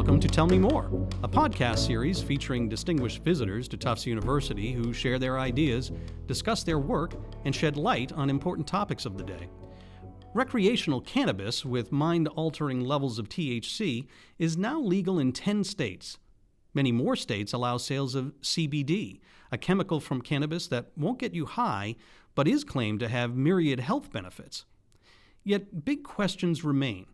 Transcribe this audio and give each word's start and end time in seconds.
Welcome 0.00 0.20
to 0.20 0.28
Tell 0.28 0.46
Me 0.46 0.56
More, 0.56 0.86
a 1.22 1.28
podcast 1.28 1.86
series 1.86 2.22
featuring 2.22 2.70
distinguished 2.70 3.22
visitors 3.22 3.68
to 3.68 3.76
Tufts 3.76 4.06
University 4.06 4.72
who 4.72 4.94
share 4.94 5.18
their 5.18 5.38
ideas, 5.38 5.92
discuss 6.26 6.62
their 6.62 6.78
work, 6.78 7.16
and 7.44 7.54
shed 7.54 7.76
light 7.76 8.10
on 8.12 8.30
important 8.30 8.66
topics 8.66 9.04
of 9.04 9.18
the 9.18 9.24
day. 9.24 9.50
Recreational 10.32 11.02
cannabis 11.02 11.66
with 11.66 11.92
mind 11.92 12.28
altering 12.28 12.80
levels 12.80 13.18
of 13.18 13.28
THC 13.28 14.06
is 14.38 14.56
now 14.56 14.80
legal 14.80 15.18
in 15.18 15.32
10 15.32 15.64
states. 15.64 16.16
Many 16.72 16.92
more 16.92 17.14
states 17.14 17.52
allow 17.52 17.76
sales 17.76 18.14
of 18.14 18.32
CBD, 18.40 19.20
a 19.52 19.58
chemical 19.58 20.00
from 20.00 20.22
cannabis 20.22 20.66
that 20.68 20.92
won't 20.96 21.18
get 21.18 21.34
you 21.34 21.44
high, 21.44 21.94
but 22.34 22.48
is 22.48 22.64
claimed 22.64 23.00
to 23.00 23.08
have 23.08 23.36
myriad 23.36 23.80
health 23.80 24.10
benefits. 24.10 24.64
Yet 25.44 25.84
big 25.84 26.04
questions 26.04 26.64
remain. 26.64 27.04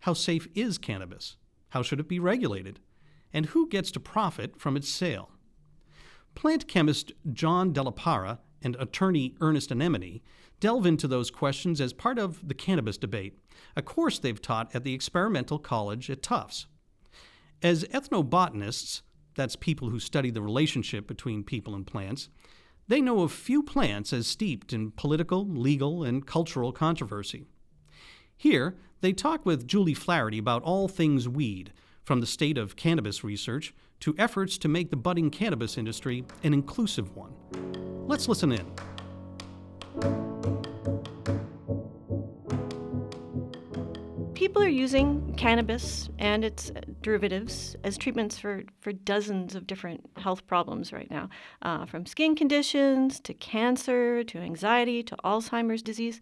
How 0.00 0.12
safe 0.12 0.48
is 0.56 0.76
cannabis? 0.76 1.36
How 1.72 1.82
should 1.82 2.00
it 2.00 2.08
be 2.08 2.18
regulated? 2.18 2.80
And 3.32 3.46
who 3.46 3.66
gets 3.66 3.90
to 3.92 4.00
profit 4.00 4.60
from 4.60 4.76
its 4.76 4.90
sale? 4.90 5.30
Plant 6.34 6.68
chemist 6.68 7.12
John 7.32 7.72
de 7.72 7.82
la 7.82 7.90
Parra 7.90 8.40
and 8.60 8.76
attorney 8.78 9.34
Ernest 9.40 9.70
Anemone 9.70 10.22
delve 10.60 10.84
into 10.84 11.08
those 11.08 11.30
questions 11.30 11.80
as 11.80 11.94
part 11.94 12.18
of 12.18 12.46
the 12.46 12.52
cannabis 12.52 12.98
debate, 12.98 13.38
a 13.74 13.80
course 13.80 14.18
they've 14.18 14.40
taught 14.40 14.74
at 14.74 14.84
the 14.84 14.92
Experimental 14.92 15.58
College 15.58 16.10
at 16.10 16.22
Tufts. 16.22 16.66
As 17.62 17.84
ethnobotanists, 17.84 19.00
that's 19.34 19.56
people 19.56 19.88
who 19.88 19.98
study 19.98 20.30
the 20.30 20.42
relationship 20.42 21.06
between 21.06 21.42
people 21.42 21.74
and 21.74 21.86
plants, 21.86 22.28
they 22.86 23.00
know 23.00 23.22
of 23.22 23.32
few 23.32 23.62
plants 23.62 24.12
as 24.12 24.26
steeped 24.26 24.74
in 24.74 24.90
political, 24.90 25.48
legal, 25.48 26.04
and 26.04 26.26
cultural 26.26 26.70
controversy. 26.70 27.46
Here, 28.36 28.76
they 29.02 29.12
talk 29.12 29.44
with 29.44 29.68
Julie 29.68 29.94
Flaherty 29.94 30.38
about 30.38 30.62
all 30.62 30.88
things 30.88 31.28
weed, 31.28 31.72
from 32.04 32.20
the 32.20 32.26
state 32.26 32.56
of 32.56 32.76
cannabis 32.76 33.22
research 33.22 33.74
to 34.00 34.14
efforts 34.16 34.56
to 34.58 34.68
make 34.68 34.90
the 34.90 34.96
budding 34.96 35.30
cannabis 35.30 35.76
industry 35.76 36.24
an 36.42 36.54
inclusive 36.54 37.14
one. 37.14 37.32
Let's 38.06 38.28
listen 38.28 38.52
in. 38.52 38.66
People 44.34 44.62
are 44.62 44.68
using 44.68 45.34
cannabis 45.36 46.08
and 46.18 46.44
its 46.44 46.72
derivatives 47.00 47.76
as 47.84 47.96
treatments 47.96 48.38
for, 48.38 48.64
for 48.80 48.92
dozens 48.92 49.54
of 49.54 49.66
different 49.66 50.04
health 50.16 50.46
problems 50.46 50.92
right 50.92 51.10
now, 51.10 51.28
uh, 51.62 51.86
from 51.86 52.06
skin 52.06 52.34
conditions 52.34 53.20
to 53.20 53.34
cancer 53.34 54.24
to 54.24 54.38
anxiety 54.38 55.02
to 55.04 55.16
Alzheimer's 55.24 55.82
disease. 55.82 56.20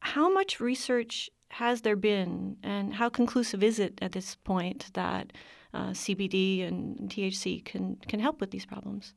How 0.00 0.28
much 0.28 0.60
research 0.60 1.30
has 1.48 1.82
there 1.82 1.96
been, 1.96 2.56
and 2.62 2.94
how 2.94 3.08
conclusive 3.08 3.62
is 3.62 3.78
it 3.78 3.98
at 4.02 4.12
this 4.12 4.34
point 4.36 4.90
that 4.94 5.32
uh, 5.72 5.90
CBD 5.90 6.66
and 6.66 7.08
THC 7.10 7.64
can, 7.64 7.96
can 8.08 8.20
help 8.20 8.40
with 8.40 8.50
these 8.50 8.66
problems? 8.66 9.14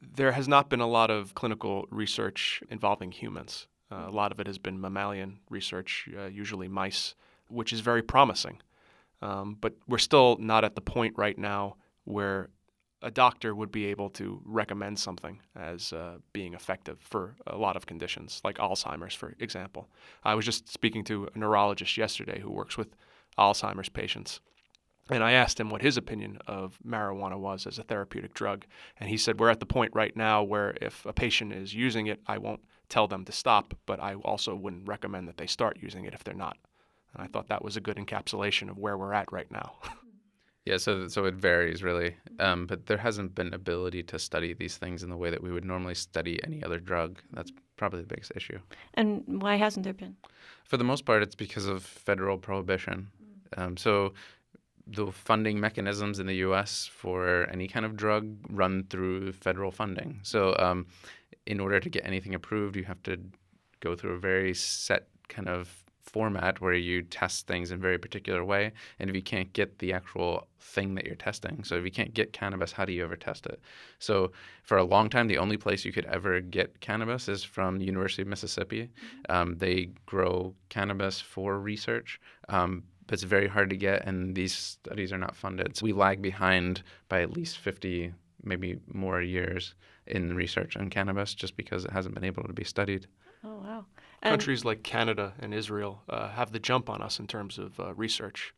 There 0.00 0.32
has 0.32 0.46
not 0.46 0.68
been 0.68 0.80
a 0.80 0.86
lot 0.86 1.10
of 1.10 1.34
clinical 1.34 1.86
research 1.90 2.62
involving 2.70 3.12
humans. 3.12 3.66
Uh, 3.90 4.04
a 4.06 4.10
lot 4.10 4.32
of 4.32 4.40
it 4.40 4.46
has 4.46 4.58
been 4.58 4.80
mammalian 4.80 5.40
research, 5.50 6.08
uh, 6.16 6.26
usually 6.26 6.68
mice, 6.68 7.14
which 7.48 7.72
is 7.72 7.80
very 7.80 8.02
promising. 8.02 8.60
Um, 9.20 9.56
but 9.60 9.74
we're 9.88 9.98
still 9.98 10.36
not 10.38 10.64
at 10.64 10.74
the 10.74 10.80
point 10.80 11.14
right 11.16 11.36
now 11.36 11.76
where 12.04 12.50
a 13.02 13.10
doctor 13.10 13.54
would 13.54 13.70
be 13.70 13.86
able 13.86 14.10
to 14.10 14.40
recommend 14.44 14.98
something 14.98 15.40
as 15.54 15.92
uh, 15.92 16.18
being 16.32 16.54
effective 16.54 16.98
for 17.00 17.36
a 17.46 17.56
lot 17.56 17.76
of 17.76 17.86
conditions, 17.86 18.40
like 18.44 18.58
Alzheimer's, 18.58 19.14
for 19.14 19.34
example. 19.38 19.88
I 20.24 20.34
was 20.34 20.44
just 20.44 20.68
speaking 20.68 21.04
to 21.04 21.28
a 21.32 21.38
neurologist 21.38 21.96
yesterday 21.96 22.40
who 22.40 22.50
works 22.50 22.76
with 22.76 22.88
Alzheimer's 23.38 23.88
patients. 23.88 24.40
And 25.10 25.22
I 25.22 25.32
asked 25.32 25.58
him 25.58 25.70
what 25.70 25.80
his 25.80 25.96
opinion 25.96 26.38
of 26.46 26.78
marijuana 26.86 27.38
was 27.38 27.66
as 27.66 27.78
a 27.78 27.82
therapeutic 27.82 28.34
drug. 28.34 28.66
And 28.98 29.08
he 29.08 29.16
said, 29.16 29.40
We're 29.40 29.48
at 29.48 29.60
the 29.60 29.66
point 29.66 29.92
right 29.94 30.14
now 30.14 30.42
where 30.42 30.76
if 30.82 31.06
a 31.06 31.12
patient 31.12 31.52
is 31.52 31.72
using 31.72 32.08
it, 32.08 32.20
I 32.26 32.38
won't 32.38 32.60
tell 32.88 33.06
them 33.06 33.24
to 33.24 33.32
stop, 33.32 33.74
but 33.86 34.00
I 34.00 34.14
also 34.14 34.54
wouldn't 34.54 34.88
recommend 34.88 35.28
that 35.28 35.36
they 35.36 35.46
start 35.46 35.78
using 35.80 36.04
it 36.04 36.14
if 36.14 36.24
they're 36.24 36.34
not. 36.34 36.58
And 37.14 37.22
I 37.22 37.26
thought 37.26 37.48
that 37.48 37.64
was 37.64 37.76
a 37.76 37.80
good 37.80 37.96
encapsulation 37.96 38.68
of 38.68 38.76
where 38.76 38.98
we're 38.98 39.14
at 39.14 39.32
right 39.32 39.50
now. 39.50 39.76
Yeah, 40.68 40.76
so 40.76 41.08
so 41.08 41.24
it 41.24 41.34
varies 41.34 41.82
really, 41.82 42.14
um, 42.38 42.66
but 42.66 42.84
there 42.84 42.98
hasn't 42.98 43.34
been 43.34 43.54
ability 43.54 44.02
to 44.02 44.18
study 44.18 44.52
these 44.52 44.76
things 44.76 45.02
in 45.02 45.08
the 45.08 45.16
way 45.16 45.30
that 45.30 45.42
we 45.42 45.50
would 45.50 45.64
normally 45.64 45.94
study 45.94 46.38
any 46.44 46.62
other 46.62 46.78
drug. 46.78 47.22
That's 47.32 47.50
probably 47.76 48.02
the 48.02 48.06
biggest 48.06 48.32
issue. 48.36 48.58
And 48.92 49.24
why 49.40 49.56
hasn't 49.56 49.84
there 49.84 49.94
been? 49.94 50.16
For 50.64 50.76
the 50.76 50.84
most 50.84 51.06
part, 51.06 51.22
it's 51.22 51.34
because 51.34 51.64
of 51.64 51.82
federal 51.82 52.36
prohibition. 52.36 53.08
Um, 53.56 53.78
so 53.78 54.12
the 54.86 55.10
funding 55.10 55.58
mechanisms 55.58 56.18
in 56.18 56.26
the 56.26 56.36
U.S. 56.48 56.86
for 56.92 57.48
any 57.50 57.66
kind 57.66 57.86
of 57.86 57.96
drug 57.96 58.36
run 58.50 58.84
through 58.90 59.32
federal 59.32 59.70
funding. 59.70 60.20
So 60.22 60.54
um, 60.58 60.86
in 61.46 61.60
order 61.60 61.80
to 61.80 61.88
get 61.88 62.04
anything 62.04 62.34
approved, 62.34 62.76
you 62.76 62.84
have 62.84 63.02
to 63.04 63.16
go 63.80 63.96
through 63.96 64.16
a 64.16 64.18
very 64.18 64.52
set 64.52 65.08
kind 65.28 65.48
of 65.48 65.82
format 66.08 66.60
where 66.60 66.74
you 66.74 67.02
test 67.02 67.46
things 67.46 67.70
in 67.70 67.78
a 67.78 67.80
very 67.80 67.98
particular 67.98 68.44
way. 68.44 68.72
And 68.98 69.08
if 69.10 69.16
you 69.16 69.22
can't 69.22 69.52
get 69.52 69.78
the 69.78 69.92
actual 69.92 70.48
thing 70.60 70.94
that 70.94 71.06
you're 71.06 71.14
testing, 71.14 71.64
so 71.64 71.76
if 71.76 71.84
you 71.84 71.90
can't 71.90 72.14
get 72.14 72.32
cannabis, 72.32 72.72
how 72.72 72.84
do 72.84 72.92
you 72.92 73.04
ever 73.04 73.16
test 73.16 73.46
it? 73.46 73.60
So 73.98 74.32
for 74.62 74.78
a 74.78 74.84
long 74.84 75.08
time, 75.08 75.28
the 75.28 75.38
only 75.38 75.56
place 75.56 75.84
you 75.84 75.92
could 75.92 76.06
ever 76.06 76.40
get 76.40 76.80
cannabis 76.80 77.28
is 77.28 77.44
from 77.44 77.78
the 77.78 77.84
University 77.84 78.22
of 78.22 78.28
Mississippi. 78.28 78.82
Mm-hmm. 78.82 79.32
Um, 79.32 79.58
they 79.58 79.90
grow 80.06 80.54
cannabis 80.68 81.20
for 81.20 81.58
research. 81.58 82.20
Um, 82.48 82.84
but 83.06 83.14
it's 83.14 83.22
very 83.22 83.48
hard 83.48 83.70
to 83.70 83.76
get, 83.76 84.06
and 84.06 84.34
these 84.34 84.54
studies 84.54 85.14
are 85.14 85.18
not 85.18 85.34
funded. 85.34 85.76
So 85.76 85.84
we 85.84 85.94
lag 85.94 86.20
behind 86.20 86.82
by 87.08 87.22
at 87.22 87.32
least 87.32 87.56
50, 87.56 88.12
maybe 88.42 88.78
more 88.92 89.22
years 89.22 89.74
in 90.06 90.36
research 90.36 90.76
on 90.76 90.90
cannabis 90.90 91.34
just 91.34 91.56
because 91.56 91.86
it 91.86 91.90
hasn't 91.90 92.14
been 92.14 92.24
able 92.24 92.42
to 92.42 92.52
be 92.52 92.64
studied. 92.64 93.06
Oh, 93.44 93.62
wow. 93.64 93.84
Countries 94.22 94.64
like 94.64 94.82
Canada 94.82 95.32
and 95.38 95.54
Israel 95.54 96.02
uh, 96.08 96.30
have 96.30 96.52
the 96.52 96.58
jump 96.58 96.90
on 96.90 97.02
us 97.02 97.20
in 97.20 97.26
terms 97.26 97.58
of 97.58 97.78
uh, 97.78 97.94
research. 97.94 98.52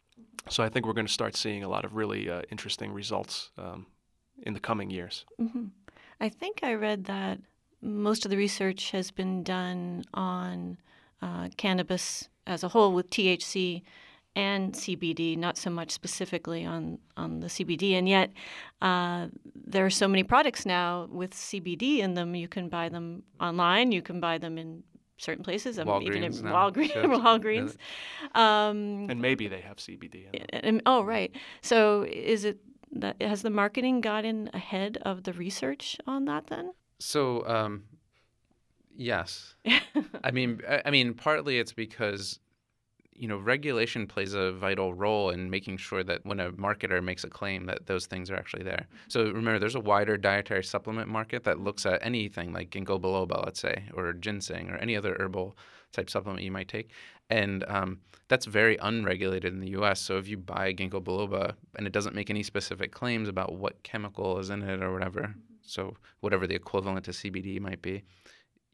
So 0.49 0.63
I 0.63 0.69
think 0.69 0.87
we're 0.87 0.95
going 0.95 1.07
to 1.07 1.13
start 1.13 1.37
seeing 1.37 1.63
a 1.63 1.69
lot 1.69 1.85
of 1.85 1.95
really 1.95 2.31
uh, 2.31 2.43
interesting 2.51 2.93
results 2.93 3.51
um, 3.59 3.87
in 4.43 4.55
the 4.55 4.61
coming 4.61 4.91
years. 4.91 5.27
Mm-hmm. 5.41 5.67
I 6.21 6.29
think 6.29 6.61
I 6.63 6.75
read 6.75 7.05
that 7.05 7.41
most 7.83 8.25
of 8.25 8.31
the 8.31 8.37
research 8.37 8.91
has 8.93 9.11
been 9.11 9.43
done 9.43 10.05
on 10.15 10.79
uh, 11.23 11.49
cannabis 11.57 12.29
as 12.47 12.65
a 12.65 12.69
whole 12.69 12.95
with 12.95 13.11
THC 13.11 13.83
and 14.37 14.73
CBD, 14.73 15.37
not 15.37 15.57
so 15.59 15.71
much 15.71 15.91
specifically 15.91 16.65
on, 16.65 16.99
on 17.17 17.41
the 17.41 17.49
CBD. 17.49 17.93
And 17.93 18.09
yet, 18.09 18.33
uh, 18.81 19.27
there 19.55 19.85
are 19.85 19.91
so 19.91 20.07
many 20.07 20.23
products 20.23 20.65
now 20.65 21.09
with 21.11 21.33
CBD 21.35 21.99
in 21.99 22.15
them. 22.15 22.35
You 22.35 22.49
can 22.49 22.69
buy 22.69 22.89
them 22.89 23.23
online, 23.41 23.93
you 23.93 24.03
can 24.03 24.21
buy 24.21 24.39
them 24.39 24.57
in 24.59 24.83
certain 25.19 25.45
places, 25.45 25.79
Walgreens 25.79 26.03
even 26.03 26.25
in. 26.25 26.33
Walgreens. 26.33 26.89
Yes. 26.89 27.07
Walgreens. 27.07 27.77
Um, 28.35 29.07
And 29.11 29.21
maybe 29.21 29.49
they 29.49 29.61
have 29.61 29.77
CBD 29.77 30.27
in 30.33 30.33
them. 30.33 30.47
and, 30.53 30.83
oh, 30.87 31.03
right. 31.03 31.35
So, 31.61 32.07
is 32.09 32.45
it 32.45 32.59
that 32.93 33.21
has 33.23 33.43
the 33.43 33.51
marketing 33.51 34.01
gotten 34.01 34.51
ahead 34.55 34.99
of 35.03 35.25
the 35.25 35.33
research 35.33 35.97
on 36.07 36.25
that 36.25 36.47
then? 36.47 36.73
So, 36.99 37.47
um, 37.47 37.85
yes. 38.97 39.55
I 40.25 40.31
mean, 40.31 40.61
I, 40.69 40.83
I 40.87 40.91
mean, 40.91 41.15
partly 41.15 41.59
it's 41.59 41.73
because 41.73 42.41
you 43.20 43.28
know 43.28 43.36
regulation 43.36 44.06
plays 44.06 44.32
a 44.32 44.53
vital 44.53 44.94
role 44.94 45.28
in 45.28 45.50
making 45.50 45.76
sure 45.76 46.03
that 46.03 46.25
when 46.25 46.41
a 46.41 46.50
marketer 46.53 47.04
makes 47.04 47.22
a 47.22 47.28
claim 47.28 47.66
that 47.66 47.86
those 47.86 48.06
things 48.06 48.31
are 48.31 48.36
actually 48.36 48.62
there. 48.62 48.86
So 49.08 49.25
remember, 49.25 49.58
there's 49.58 49.75
a 49.75 49.81
wider 49.81 50.16
dietary 50.16 50.64
supplement 50.64 51.08
market 51.08 51.44
that 51.44 51.60
looks 51.60 51.84
at 51.84 52.00
anything 52.03 52.54
like 52.54 52.70
ginkgo 52.70 52.98
biloba, 52.98 53.44
let's 53.44 53.60
say, 53.60 53.84
or 53.92 54.14
ginseng, 54.14 54.70
or 54.70 54.76
any 54.76 54.97
other 54.97 55.14
herbal 55.20 55.56
type 55.92 56.08
supplement 56.08 56.42
you 56.42 56.50
might 56.50 56.69
take, 56.69 56.91
and 57.28 57.62
um, 57.69 57.98
that's 58.28 58.47
very 58.47 58.78
unregulated 58.78 59.52
in 59.52 59.61
the 59.61 59.70
U.S. 59.70 60.00
So 60.00 60.16
if 60.16 60.26
you 60.26 60.38
buy 60.38 60.73
ginkgo 60.73 61.02
biloba 61.02 61.52
and 61.76 61.87
it 61.87 61.93
doesn't 61.93 62.14
make 62.14 62.31
any 62.31 62.43
specific 62.43 62.90
claims 62.90 63.28
about 63.28 63.52
what 63.55 63.82
chemical 63.82 64.38
is 64.38 64.49
in 64.49 64.62
it 64.62 64.82
or 64.82 64.94
whatever, 64.94 65.34
so 65.61 65.94
whatever 66.20 66.46
the 66.46 66.55
equivalent 66.55 67.05
to 67.05 67.11
CBD 67.11 67.61
might 67.61 67.82
be, 67.82 68.02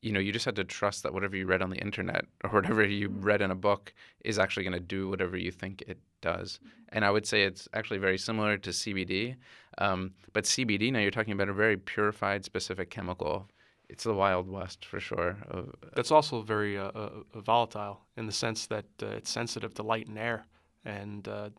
you 0.02 0.12
know, 0.12 0.20
you 0.20 0.32
just 0.32 0.44
had 0.44 0.56
to 0.56 0.64
trust 0.64 1.02
that 1.02 1.12
whatever 1.12 1.36
you 1.36 1.46
read 1.46 1.62
on 1.62 1.70
the 1.70 1.78
internet 1.78 2.26
or 2.44 2.50
whatever 2.50 2.86
you 2.86 3.08
read 3.08 3.42
in 3.42 3.50
a 3.50 3.54
book 3.54 3.92
is 4.24 4.38
actually 4.38 4.64
going 4.64 4.72
to 4.72 4.80
do 4.80 5.08
whatever 5.08 5.36
you 5.36 5.50
think 5.50 5.82
it 5.86 5.98
does. 6.20 6.60
And 6.90 7.04
I 7.04 7.10
would 7.10 7.26
say 7.26 7.42
it's 7.42 7.68
actually 7.72 7.98
very 7.98 8.18
similar 8.18 8.56
to 8.58 8.70
CBD. 8.70 9.36
Um, 9.78 10.12
but 10.32 10.44
CBD, 10.44 10.92
now 10.92 11.00
you're 11.00 11.10
talking 11.10 11.32
about 11.32 11.48
a 11.48 11.54
very 11.54 11.76
purified, 11.76 12.44
specific 12.44 12.90
chemical. 12.90 13.48
It's 13.88 14.04
the 14.04 14.14
Wild 14.14 14.48
West 14.48 14.84
for 14.84 15.00
sure. 15.00 15.36
Uh, 15.50 15.62
That's 15.94 16.10
also 16.10 16.42
very 16.42 16.76
uh, 16.76 16.90
uh, 16.94 17.10
volatile 17.34 18.00
in 18.16 18.26
the 18.26 18.32
sense 18.32 18.66
that 18.66 18.86
uh, 19.02 19.06
it's 19.06 19.30
sensitive 19.30 19.74
to 19.74 19.82
light 19.82 20.08
and 20.08 20.18
air. 20.18 20.46
And 20.84 21.26
uh, 21.26 21.50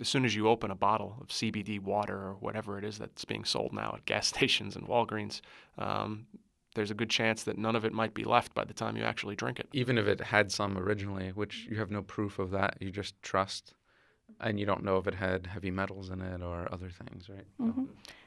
as 0.00 0.08
soon 0.08 0.24
as 0.24 0.34
you 0.34 0.48
open 0.48 0.70
a 0.70 0.74
bottle 0.74 1.16
of 1.20 1.28
CBD 1.28 1.80
water 1.80 2.16
or 2.16 2.36
whatever 2.40 2.78
it 2.78 2.84
is 2.84 2.98
that's 2.98 3.24
being 3.24 3.44
sold 3.44 3.72
now 3.72 3.94
at 3.96 4.04
gas 4.04 4.26
stations 4.34 4.76
and 4.76 4.86
Walgreens, 4.86 5.40
um, 5.78 6.26
there's 6.74 6.90
a 6.90 6.94
good 6.94 7.10
chance 7.10 7.42
that 7.44 7.58
none 7.58 7.76
of 7.76 7.84
it 7.84 7.92
might 7.92 8.14
be 8.14 8.24
left 8.24 8.54
by 8.54 8.64
the 8.64 8.74
time 8.74 8.96
you 8.96 9.02
actually 9.02 9.36
drink 9.36 9.58
it. 9.58 9.68
even 9.72 9.98
if 9.98 10.06
it 10.06 10.20
had 10.20 10.52
some 10.52 10.78
originally, 10.78 11.30
which 11.30 11.66
you 11.70 11.76
have 11.78 11.90
no 11.90 12.02
proof 12.02 12.38
of 12.38 12.50
that, 12.50 12.76
you 12.80 12.90
just 12.90 13.20
trust. 13.22 13.74
and 14.40 14.60
you 14.60 14.66
don't 14.66 14.84
know 14.84 14.98
if 14.98 15.06
it 15.08 15.14
had 15.14 15.46
heavy 15.46 15.70
metals 15.70 16.10
in 16.10 16.20
it 16.20 16.42
or 16.42 16.68
other 16.70 16.90
things, 16.90 17.28
right? 17.28 17.46
So- 17.56 17.64
hmm 17.64 17.84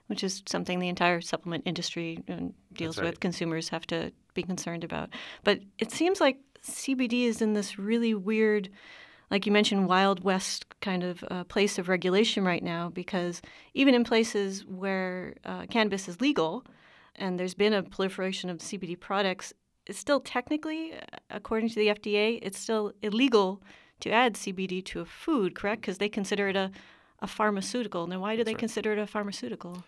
Which 0.08 0.24
is 0.26 0.44
something 0.46 0.80
the 0.80 0.90
entire 0.90 1.22
supplement 1.22 1.64
industry 1.66 2.20
uh, 2.28 2.50
deals 2.74 2.98
right. 2.98 3.06
with. 3.06 3.20
Consumers 3.22 3.70
have 3.70 3.88
to 3.88 4.12
be 4.34 4.44
concerned 4.44 4.84
about. 4.84 5.10
But 5.46 5.60
it 5.78 5.92
seems 5.92 6.20
like 6.20 6.38
CBD 6.64 7.24
is 7.26 7.42
in 7.42 7.54
this 7.54 7.80
really 7.80 8.14
weird, 8.14 8.70
like 9.30 9.46
you 9.46 9.54
mentioned, 9.54 9.88
Wild 9.88 10.24
West 10.24 10.66
kind 10.82 11.04
of 11.04 11.24
uh, 11.32 11.44
place 11.46 11.78
of 11.80 11.88
regulation 11.88 12.44
right 12.44 12.64
now 12.64 12.90
because 12.90 13.42
even 13.74 13.96
in 13.96 14.04
places 14.04 14.66
where 14.66 15.36
uh, 15.46 15.66
cannabis 15.68 16.10
is 16.10 16.20
legal 16.20 16.66
and 17.22 17.40
there's 17.40 17.54
been 17.54 17.74
a 17.74 17.84
proliferation 17.84 18.50
of 18.50 18.58
CBD 18.58 19.00
products, 19.00 19.54
it's 19.86 20.00
still 20.00 20.20
technically, 20.20 20.94
uh, 20.94 21.18
according 21.30 21.70
to 21.70 21.76
the 21.76 21.88
FDA, 21.88 22.40
it's 22.42 22.60
still 22.60 22.92
illegal 23.02 23.62
to 24.02 24.12
add 24.12 24.34
CBD 24.34 24.84
to 24.86 25.00
a 25.00 25.06
food, 25.06 25.56
correct? 25.56 25.82
Because 25.82 26.00
they 26.00 26.10
consider 26.10 26.50
it 26.50 26.56
a, 26.56 26.72
a 27.20 27.28
pharmaceutical. 27.28 28.08
Now, 28.08 28.20
why 28.20 28.36
do 28.36 28.44
they 28.44 28.54
right. 28.54 28.60
consider 28.60 28.94
it 28.94 29.00
a 29.00 29.08
pharmaceutical? 29.08 29.84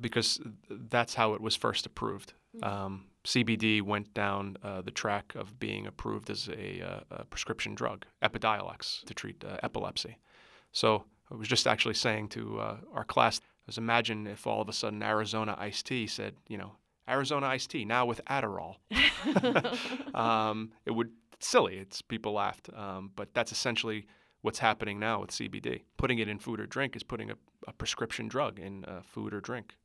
because 0.00 0.40
that's 0.68 1.14
how 1.14 1.34
it 1.34 1.40
was 1.40 1.56
first 1.56 1.86
approved. 1.86 2.32
Um, 2.62 3.06
CBD 3.24 3.82
went 3.82 4.12
down 4.14 4.56
uh, 4.62 4.82
the 4.82 4.90
track 4.90 5.34
of 5.34 5.58
being 5.58 5.86
approved 5.86 6.30
as 6.30 6.48
a, 6.48 6.82
uh, 6.82 7.00
a 7.10 7.24
prescription 7.24 7.74
drug, 7.74 8.04
Epidiolex, 8.22 9.04
to 9.06 9.14
treat 9.14 9.44
uh, 9.44 9.56
epilepsy. 9.62 10.18
So 10.72 11.04
I 11.30 11.34
was 11.34 11.48
just 11.48 11.66
actually 11.66 11.94
saying 11.94 12.28
to 12.30 12.60
uh, 12.60 12.76
our 12.92 13.04
class, 13.04 13.40
was 13.66 13.78
imagine 13.78 14.26
if 14.26 14.46
all 14.46 14.60
of 14.60 14.68
a 14.68 14.72
sudden 14.72 15.02
Arizona 15.02 15.56
iced 15.58 15.86
tea 15.86 16.06
said, 16.06 16.34
you 16.48 16.58
know, 16.58 16.72
Arizona 17.08 17.46
iced 17.46 17.70
tea 17.70 17.84
now 17.84 18.06
with 18.06 18.20
Adderall. 18.26 18.76
um, 20.14 20.72
it 20.86 20.90
would 20.90 21.10
silly. 21.40 21.76
It's 21.78 22.02
people 22.02 22.32
laughed, 22.32 22.68
um, 22.74 23.10
but 23.14 23.32
that's 23.34 23.52
essentially 23.52 24.06
what's 24.42 24.58
happening 24.58 24.98
now 24.98 25.20
with 25.20 25.30
CBD. 25.30 25.82
Putting 25.96 26.18
it 26.18 26.28
in 26.28 26.38
food 26.38 26.60
or 26.60 26.66
drink 26.66 26.96
is 26.96 27.02
putting 27.02 27.30
a, 27.30 27.34
a 27.66 27.72
prescription 27.72 28.28
drug 28.28 28.58
in 28.58 28.84
uh, 28.84 29.00
food 29.02 29.32
or 29.32 29.40
drink. 29.40 29.76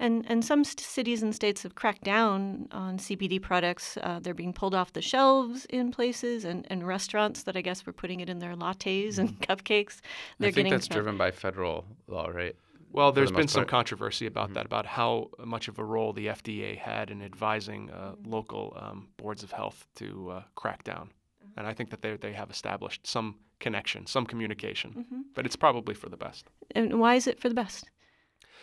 And 0.00 0.24
and 0.28 0.44
some 0.44 0.64
st- 0.64 0.80
cities 0.80 1.22
and 1.22 1.32
states 1.32 1.62
have 1.62 1.76
cracked 1.76 2.02
down 2.02 2.66
on 2.72 2.98
CBD 2.98 3.40
products. 3.40 3.96
Uh, 4.02 4.18
they're 4.20 4.34
being 4.34 4.52
pulled 4.52 4.74
off 4.74 4.92
the 4.92 5.00
shelves 5.00 5.66
in 5.66 5.92
places, 5.92 6.44
and, 6.44 6.66
and 6.68 6.84
restaurants 6.84 7.44
that 7.44 7.56
I 7.56 7.60
guess 7.60 7.86
were 7.86 7.92
putting 7.92 8.18
it 8.18 8.28
in 8.28 8.40
their 8.40 8.54
lattes 8.54 9.18
and 9.18 9.40
cupcakes. 9.48 10.00
They're 10.38 10.48
I 10.48 10.50
think 10.50 10.54
getting 10.56 10.72
that's 10.72 10.88
driven 10.88 11.16
by 11.16 11.30
federal 11.30 11.84
law, 12.08 12.26
right? 12.26 12.56
Well, 12.94 13.10
for 13.10 13.16
there's 13.16 13.30
the 13.30 13.34
been 13.36 13.42
most 13.44 13.52
some 13.52 13.64
controversy 13.66 14.26
about 14.26 14.54
that, 14.54 14.66
about 14.66 14.86
how 14.86 15.30
much 15.44 15.68
of 15.68 15.78
a 15.78 15.84
role 15.84 16.12
the 16.12 16.26
FDA 16.28 16.78
had 16.78 17.10
in 17.10 17.20
advising 17.22 17.90
uh, 17.90 18.14
local 18.24 18.76
um, 18.80 19.08
boards 19.16 19.42
of 19.42 19.50
health 19.52 19.86
to 19.96 20.30
uh, 20.30 20.42
crack 20.54 20.84
down. 20.84 21.10
And 21.56 21.66
I 21.66 21.74
think 21.74 21.90
that 21.90 22.02
they, 22.02 22.16
they 22.16 22.32
have 22.32 22.50
established 22.50 23.06
some 23.06 23.36
connection, 23.60 24.06
some 24.06 24.26
communication, 24.26 25.24
but 25.34 25.44
it's 25.46 25.56
probably 25.56 25.94
for 25.94 26.08
the 26.08 26.16
best. 26.16 26.46
And 26.72 26.98
why 27.00 27.14
is 27.16 27.26
it 27.26 27.38
for 27.40 27.48
the 27.48 27.54
best? 27.54 27.90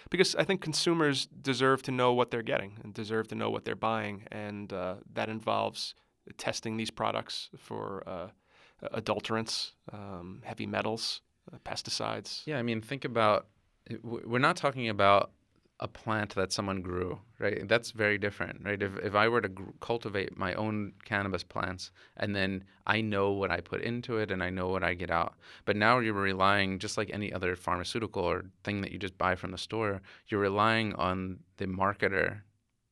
Because 0.10 0.36
I 0.36 0.44
think 0.44 0.62
consumers 0.62 1.28
deserve 1.28 1.84
to 1.84 1.92
know 1.92 2.12
what 2.14 2.32
they're 2.32 2.42
getting 2.42 2.78
and 2.84 2.94
deserve 2.94 3.28
to 3.30 3.36
know 3.36 3.50
what 3.50 3.66
they're 3.66 3.76
buying, 3.76 4.24
and 4.32 4.72
uh, 4.74 4.96
that 5.14 5.30
involves 5.30 5.94
testing 6.38 6.78
these 6.78 6.92
products 6.92 7.50
for 7.58 8.04
uh, 8.08 8.28
adulterants, 8.94 9.72
um, 9.94 10.42
heavy 10.44 10.66
metals, 10.66 11.22
uh, 11.54 11.58
pesticides. 11.64 12.42
Yeah, 12.46 12.58
I 12.60 12.62
mean, 12.64 12.82
think 12.82 13.06
about 13.06 13.38
it- 13.38 13.46
w- 13.46 13.51
we're 14.04 14.40
not 14.40 14.58
talking 14.58 14.90
about 14.90 15.32
a 15.82 15.88
plant 15.88 16.36
that 16.36 16.54
someone 16.54 16.82
grew, 16.82 17.20
right? 17.40 17.68
That's 17.68 17.90
very 17.90 18.20
different, 18.20 18.62
right? 18.64 18.82
If, 18.82 18.96
if 19.00 19.16
I 19.16 19.28
were 19.28 19.42
to 19.42 19.50
gr- 19.50 19.72
cultivate 19.80 20.38
my 20.38 20.54
own 20.54 20.94
cannabis 21.06 21.44
plants 21.44 21.92
and 22.18 22.36
then 22.36 22.64
I 22.86 23.02
know 23.02 23.32
what 23.32 23.50
I 23.50 23.62
put 23.62 23.82
into 23.82 24.18
it 24.18 24.30
and 24.30 24.44
I 24.44 24.52
know 24.52 24.68
what 24.68 24.84
I 24.84 24.94
get 24.94 25.10
out. 25.10 25.34
But 25.66 25.76
now 25.76 25.98
you're 25.98 26.14
relying, 26.14 26.78
just 26.78 26.98
like 26.98 27.10
any 27.12 27.34
other 27.34 27.56
pharmaceutical 27.56 28.24
or 28.24 28.46
thing 28.64 28.82
that 28.82 28.92
you 28.92 29.00
just 29.00 29.18
buy 29.18 29.34
from 29.34 29.50
the 29.52 29.58
store, 29.58 30.04
you're 30.28 30.40
relying 30.40 30.94
on 30.96 31.40
the 31.58 31.66
marketer 31.66 32.42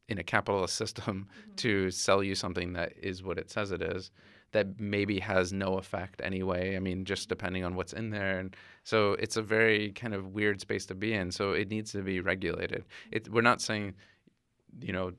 in 0.08 0.18
a 0.18 0.24
capitalist 0.24 0.76
system 0.84 1.28
mm-hmm. 1.30 1.56
to 1.58 1.92
sell 1.92 2.24
you 2.24 2.34
something 2.34 2.74
that 2.74 2.94
is 3.00 3.22
what 3.22 3.38
it 3.38 3.52
says 3.52 3.72
it 3.72 3.84
is 3.84 4.10
that 4.52 4.80
maybe 4.80 5.20
has 5.20 5.54
no 5.54 5.78
effect 5.78 6.22
anyway. 6.24 6.76
I 6.76 6.80
mean, 6.80 7.06
just 7.06 7.30
depending 7.30 7.64
on 7.64 7.76
what's 7.76 7.94
in 7.94 8.10
there. 8.10 8.40
And 8.40 8.56
so 8.84 9.14
it's 9.14 9.38
a 9.38 9.42
very 9.42 9.92
kind 9.92 10.14
of 10.14 10.34
weird 10.34 10.60
space 10.62 10.86
to 10.88 10.96
be 10.96 11.14
in. 11.14 11.32
So 11.32 11.52
it 11.52 11.70
needs 11.70 11.92
to 11.92 12.02
be 12.02 12.20
regulated. 12.20 12.86
It, 13.12 13.30
we're 13.30 13.42
not 13.42 13.62
saying, 13.62 13.96
you 14.82 14.94
know, 14.94 15.12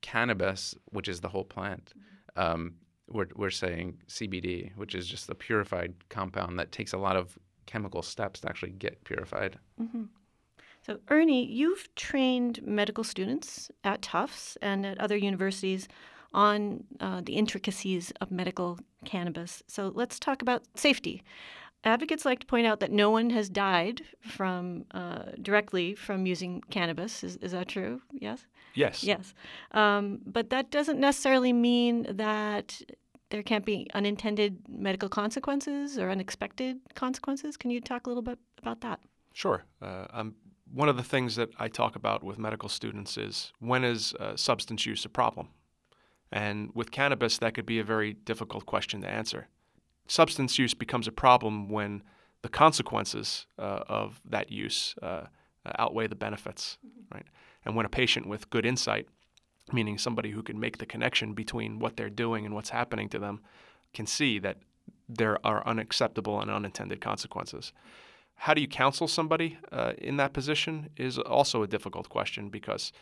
cannabis, 0.00 0.74
which 0.86 1.08
is 1.08 1.20
the 1.20 1.28
whole 1.28 1.44
plant. 1.44 1.92
Um, 2.36 2.74
we're, 3.08 3.28
we're 3.34 3.50
saying 3.50 3.98
CBD, 4.08 4.74
which 4.76 4.94
is 4.94 5.06
just 5.06 5.28
a 5.28 5.34
purified 5.34 5.94
compound 6.08 6.58
that 6.58 6.72
takes 6.72 6.92
a 6.92 6.98
lot 6.98 7.16
of 7.16 7.38
chemical 7.66 8.02
steps 8.02 8.40
to 8.40 8.48
actually 8.48 8.72
get 8.72 9.02
purified. 9.04 9.58
So, 10.82 10.98
Ernie, 11.08 11.44
you've 11.44 11.94
trained 11.94 12.62
medical 12.62 13.04
students 13.04 13.70
at 13.84 14.00
Tufts 14.00 14.56
and 14.62 14.86
at 14.86 14.98
other 14.98 15.16
universities 15.16 15.88
on 16.32 16.84
uh, 17.00 17.20
the 17.24 17.34
intricacies 17.34 18.12
of 18.20 18.30
medical 18.30 18.78
cannabis. 19.04 19.62
So, 19.66 19.92
let's 19.94 20.18
talk 20.18 20.42
about 20.42 20.62
safety. 20.74 21.22
Advocates 21.82 22.26
like 22.26 22.40
to 22.40 22.46
point 22.46 22.66
out 22.66 22.80
that 22.80 22.92
no 22.92 23.10
one 23.10 23.30
has 23.30 23.48
died 23.48 24.02
from 24.20 24.84
uh, 24.90 25.22
directly 25.40 25.94
from 25.94 26.26
using 26.26 26.62
cannabis. 26.68 27.24
Is, 27.24 27.36
is 27.36 27.52
that 27.52 27.68
true? 27.68 28.02
Yes. 28.12 28.44
Yes. 28.74 29.02
Yes. 29.02 29.34
Um, 29.72 30.20
but 30.26 30.50
that 30.50 30.70
doesn't 30.70 31.00
necessarily 31.00 31.54
mean 31.54 32.06
that 32.10 32.82
there 33.30 33.42
can't 33.42 33.64
be 33.64 33.88
unintended 33.94 34.58
medical 34.68 35.08
consequences 35.08 35.98
or 35.98 36.10
unexpected 36.10 36.78
consequences. 36.94 37.56
Can 37.56 37.70
you 37.70 37.80
talk 37.80 38.06
a 38.06 38.10
little 38.10 38.22
bit 38.22 38.38
about 38.58 38.82
that? 38.82 39.00
Sure. 39.32 39.64
Uh, 39.80 40.06
um, 40.12 40.34
one 40.72 40.88
of 40.88 40.96
the 40.96 41.02
things 41.02 41.36
that 41.36 41.48
I 41.58 41.68
talk 41.68 41.96
about 41.96 42.22
with 42.22 42.38
medical 42.38 42.68
students 42.68 43.16
is 43.16 43.52
when 43.58 43.84
is 43.84 44.14
uh, 44.14 44.36
substance 44.36 44.84
use 44.84 45.04
a 45.04 45.08
problem? 45.08 45.48
And 46.32 46.70
with 46.74 46.90
cannabis, 46.90 47.38
that 47.38 47.54
could 47.54 47.66
be 47.66 47.78
a 47.78 47.84
very 47.84 48.14
difficult 48.14 48.66
question 48.66 49.00
to 49.02 49.08
answer. 49.08 49.48
Substance 50.06 50.58
use 50.58 50.74
becomes 50.74 51.08
a 51.08 51.12
problem 51.12 51.68
when 51.68 52.02
the 52.42 52.48
consequences 52.48 53.46
uh, 53.58 53.80
of 53.88 54.20
that 54.24 54.50
use 54.50 54.94
uh, 55.02 55.26
outweigh 55.78 56.06
the 56.06 56.14
benefits, 56.14 56.78
right? 57.12 57.26
And 57.64 57.76
when 57.76 57.86
a 57.86 57.90
patient 57.90 58.26
with 58.26 58.50
good 58.50 58.64
insight, 58.64 59.06
meaning 59.72 59.98
somebody 59.98 60.30
who 60.30 60.42
can 60.42 60.58
make 60.58 60.78
the 60.78 60.86
connection 60.86 61.34
between 61.34 61.78
what 61.78 61.96
they're 61.96 62.10
doing 62.10 62.46
and 62.46 62.54
what's 62.54 62.70
happening 62.70 63.08
to 63.10 63.18
them, 63.18 63.40
can 63.92 64.06
see 64.06 64.38
that 64.38 64.58
there 65.08 65.44
are 65.44 65.66
unacceptable 65.66 66.40
and 66.40 66.50
unintended 66.50 67.00
consequences. 67.00 67.72
How 68.36 68.54
do 68.54 68.60
you 68.60 68.68
counsel 68.68 69.06
somebody 69.06 69.58
uh, 69.70 69.92
in 69.98 70.16
that 70.16 70.32
position 70.32 70.88
is 70.96 71.18
also 71.18 71.62
a 71.62 71.66
difficult 71.66 72.08
question 72.08 72.48
because 72.48 72.92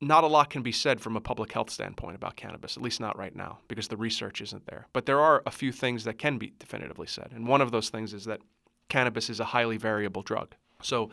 not 0.00 0.24
a 0.24 0.28
lot 0.28 0.50
can 0.50 0.62
be 0.62 0.72
said 0.72 1.00
from 1.00 1.16
a 1.16 1.20
public 1.20 1.52
health 1.52 1.70
standpoint 1.70 2.14
about 2.14 2.36
cannabis, 2.36 2.76
at 2.76 2.82
least 2.82 3.00
not 3.00 3.18
right 3.18 3.34
now, 3.34 3.58
because 3.66 3.88
the 3.88 3.96
research 3.96 4.40
isn't 4.40 4.66
there. 4.66 4.86
But 4.92 5.06
there 5.06 5.20
are 5.20 5.42
a 5.44 5.50
few 5.50 5.72
things 5.72 6.04
that 6.04 6.18
can 6.18 6.38
be 6.38 6.52
definitively 6.58 7.06
said. 7.06 7.30
And 7.34 7.48
one 7.48 7.60
of 7.60 7.72
those 7.72 7.90
things 7.90 8.14
is 8.14 8.24
that 8.26 8.40
cannabis 8.88 9.28
is 9.28 9.40
a 9.40 9.46
highly 9.46 9.76
variable 9.76 10.22
drug. 10.22 10.54
So, 10.82 11.10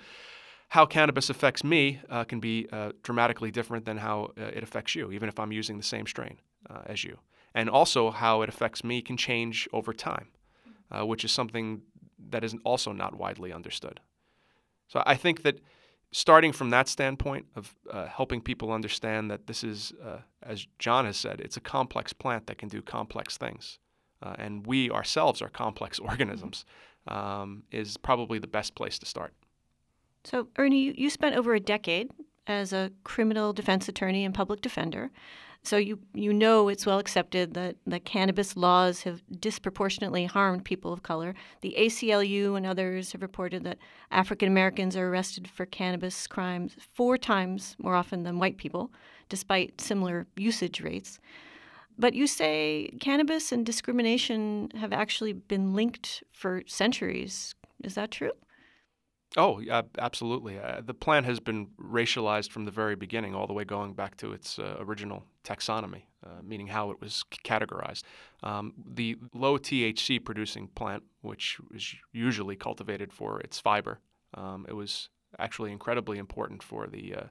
how 0.69 0.85
cannabis 0.85 1.29
affects 1.29 1.63
me 1.63 2.01
uh, 2.09 2.23
can 2.23 2.39
be 2.39 2.67
uh, 2.71 2.91
dramatically 3.03 3.51
different 3.51 3.85
than 3.85 3.97
how 3.97 4.31
uh, 4.37 4.45
it 4.45 4.63
affects 4.63 4.95
you, 4.95 5.11
even 5.11 5.29
if 5.29 5.39
I'm 5.39 5.51
using 5.51 5.77
the 5.77 5.83
same 5.83 6.07
strain 6.07 6.37
uh, 6.69 6.81
as 6.85 7.03
you. 7.03 7.19
And 7.53 7.69
also, 7.69 8.11
how 8.11 8.41
it 8.41 8.49
affects 8.49 8.83
me 8.83 9.01
can 9.01 9.15
change 9.17 9.67
over 9.73 9.93
time, 9.93 10.27
uh, 10.91 11.05
which 11.05 11.23
is 11.23 11.31
something 11.31 11.81
that 12.29 12.43
is 12.43 12.55
also 12.63 12.91
not 12.91 13.15
widely 13.15 13.53
understood. 13.53 13.99
So, 14.87 15.01
I 15.05 15.15
think 15.15 15.43
that 15.43 15.59
starting 16.15 16.53
from 16.53 16.69
that 16.69 16.87
standpoint 16.87 17.45
of 17.57 17.75
uh, 17.91 18.05
helping 18.05 18.39
people 18.39 18.71
understand 18.71 19.29
that 19.29 19.47
this 19.47 19.65
is, 19.65 19.91
uh, 20.01 20.19
as 20.41 20.65
John 20.79 21.03
has 21.03 21.17
said, 21.17 21.41
it's 21.41 21.57
a 21.57 21.59
complex 21.59 22.13
plant 22.13 22.47
that 22.47 22.57
can 22.57 22.69
do 22.69 22.81
complex 22.81 23.37
things. 23.37 23.79
Uh, 24.23 24.33
and 24.39 24.65
we 24.65 24.89
ourselves 24.89 25.41
are 25.41 25.49
complex 25.49 25.99
organisms, 26.11 26.63
um, 27.09 27.63
is 27.69 27.97
probably 27.97 28.39
the 28.39 28.47
best 28.47 28.75
place 28.75 28.97
to 28.97 29.05
start. 29.05 29.33
So, 30.23 30.47
Ernie, 30.57 30.83
you, 30.83 30.93
you 30.95 31.09
spent 31.09 31.35
over 31.35 31.53
a 31.53 31.59
decade 31.59 32.11
as 32.47 32.71
a 32.71 32.93
criminal 33.03 33.51
defense 33.51 33.89
attorney 33.89 34.23
and 34.23 34.33
public 34.33 34.61
defender. 34.61 35.11
So 35.65 35.77
you, 35.77 35.97
you 36.13 36.31
know 36.31 36.67
it's 36.67 36.85
well 36.85 36.99
accepted 36.99 37.55
that, 37.55 37.75
the 37.87 37.99
cannabis 37.99 38.55
laws 38.55 39.01
have 39.03 39.23
disproportionately 39.39 40.25
harmed 40.25 40.63
people 40.63 40.93
of 40.93 41.01
color. 41.01 41.33
The 41.61 41.75
ACLU 41.77 42.55
and 42.55 42.65
others 42.65 43.11
have 43.13 43.23
reported 43.23 43.63
that 43.63 43.79
African 44.11 44.47
Americans 44.47 44.95
are 44.95 45.07
arrested 45.09 45.47
for 45.47 45.65
cannabis 45.65 46.27
crimes 46.27 46.75
four 46.79 47.17
times 47.17 47.75
more 47.79 47.95
often 47.95 48.23
than 48.23 48.37
white 48.37 48.57
people, 48.57 48.91
despite 49.27 49.81
similar 49.81 50.27
usage 50.35 50.81
rates. 50.81 51.19
But 51.97 52.13
you 52.13 52.27
say 52.27 52.95
cannabis 52.99 53.51
and 53.51 53.65
discrimination 53.65 54.69
have 54.75 54.93
actually 54.93 55.33
been 55.33 55.73
linked 55.73 56.23
for 56.31 56.61
centuries. 56.67 57.55
Is 57.83 57.95
that 57.95 58.11
true? 58.11 58.33
Oh, 59.37 59.59
yeah, 59.59 59.81
absolutely. 59.99 60.57
Uh, 60.59 60.81
the 60.85 60.93
plant 60.93 61.25
has 61.25 61.41
been 61.41 61.67
racialized 61.81 62.51
from 62.51 62.63
the 62.63 62.71
very 62.71 62.95
beginning, 62.95 63.35
all 63.35 63.47
the 63.47 63.53
way 63.53 63.65
going 63.65 63.93
back 63.93 64.15
to 64.17 64.31
its 64.31 64.59
uh, 64.59 64.77
original 64.79 65.25
taxonomy, 65.43 66.03
uh, 66.25 66.41
meaning 66.41 66.67
how 66.67 66.89
it 66.91 67.01
was 67.01 67.25
c- 67.33 67.39
categorized. 67.43 68.03
Um, 68.43 68.73
the 68.93 69.17
low 69.33 69.57
THC 69.57 70.19
producing 70.23 70.69
plant, 70.69 71.03
which 71.21 71.57
is 71.73 71.95
usually 72.13 72.55
cultivated 72.55 73.11
for 73.11 73.41
its 73.41 73.59
fiber, 73.59 73.99
um, 74.35 74.65
it 74.69 74.73
was 74.73 75.09
actually 75.37 75.73
incredibly 75.73 76.17
important 76.17 76.63
for 76.63 76.87
the 76.87 77.15
uh, 77.15 77.23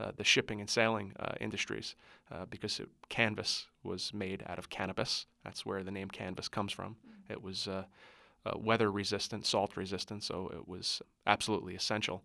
uh, 0.00 0.10
the 0.16 0.24
shipping 0.24 0.60
and 0.60 0.68
sailing 0.68 1.12
uh, 1.20 1.34
industries 1.40 1.94
uh, 2.32 2.44
because 2.46 2.80
it, 2.80 2.88
canvas 3.10 3.68
was 3.84 4.12
made 4.12 4.42
out 4.48 4.58
of 4.58 4.68
cannabis. 4.68 5.26
That's 5.44 5.64
where 5.64 5.84
the 5.84 5.92
name 5.92 6.08
canvas 6.08 6.48
comes 6.48 6.72
from. 6.72 6.96
It 7.30 7.40
was 7.40 7.68
uh, 8.46 8.52
weather 8.56 8.90
resistant, 8.90 9.46
salt 9.46 9.76
resistant, 9.76 10.22
so 10.22 10.50
it 10.54 10.68
was 10.68 11.00
absolutely 11.26 11.74
essential. 11.74 12.22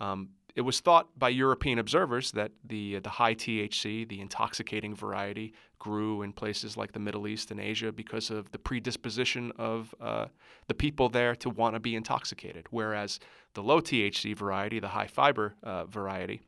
Um, 0.00 0.30
it 0.54 0.62
was 0.62 0.80
thought 0.80 1.16
by 1.16 1.28
European 1.28 1.78
observers 1.78 2.32
that 2.32 2.50
the 2.64 2.98
the 2.98 3.10
high 3.10 3.34
THC, 3.34 4.08
the 4.08 4.20
intoxicating 4.20 4.94
variety, 4.94 5.52
grew 5.78 6.22
in 6.22 6.32
places 6.32 6.76
like 6.76 6.92
the 6.92 6.98
Middle 6.98 7.28
East 7.28 7.50
and 7.50 7.60
Asia 7.60 7.92
because 7.92 8.30
of 8.30 8.50
the 8.50 8.58
predisposition 8.58 9.52
of 9.56 9.94
uh, 10.00 10.26
the 10.66 10.74
people 10.74 11.08
there 11.08 11.36
to 11.36 11.50
want 11.50 11.74
to 11.74 11.80
be 11.80 11.94
intoxicated. 11.94 12.66
Whereas 12.70 13.20
the 13.54 13.62
low 13.62 13.80
THC 13.80 14.36
variety, 14.36 14.80
the 14.80 14.88
high 14.88 15.06
fiber 15.06 15.54
uh, 15.62 15.84
variety, 15.84 16.40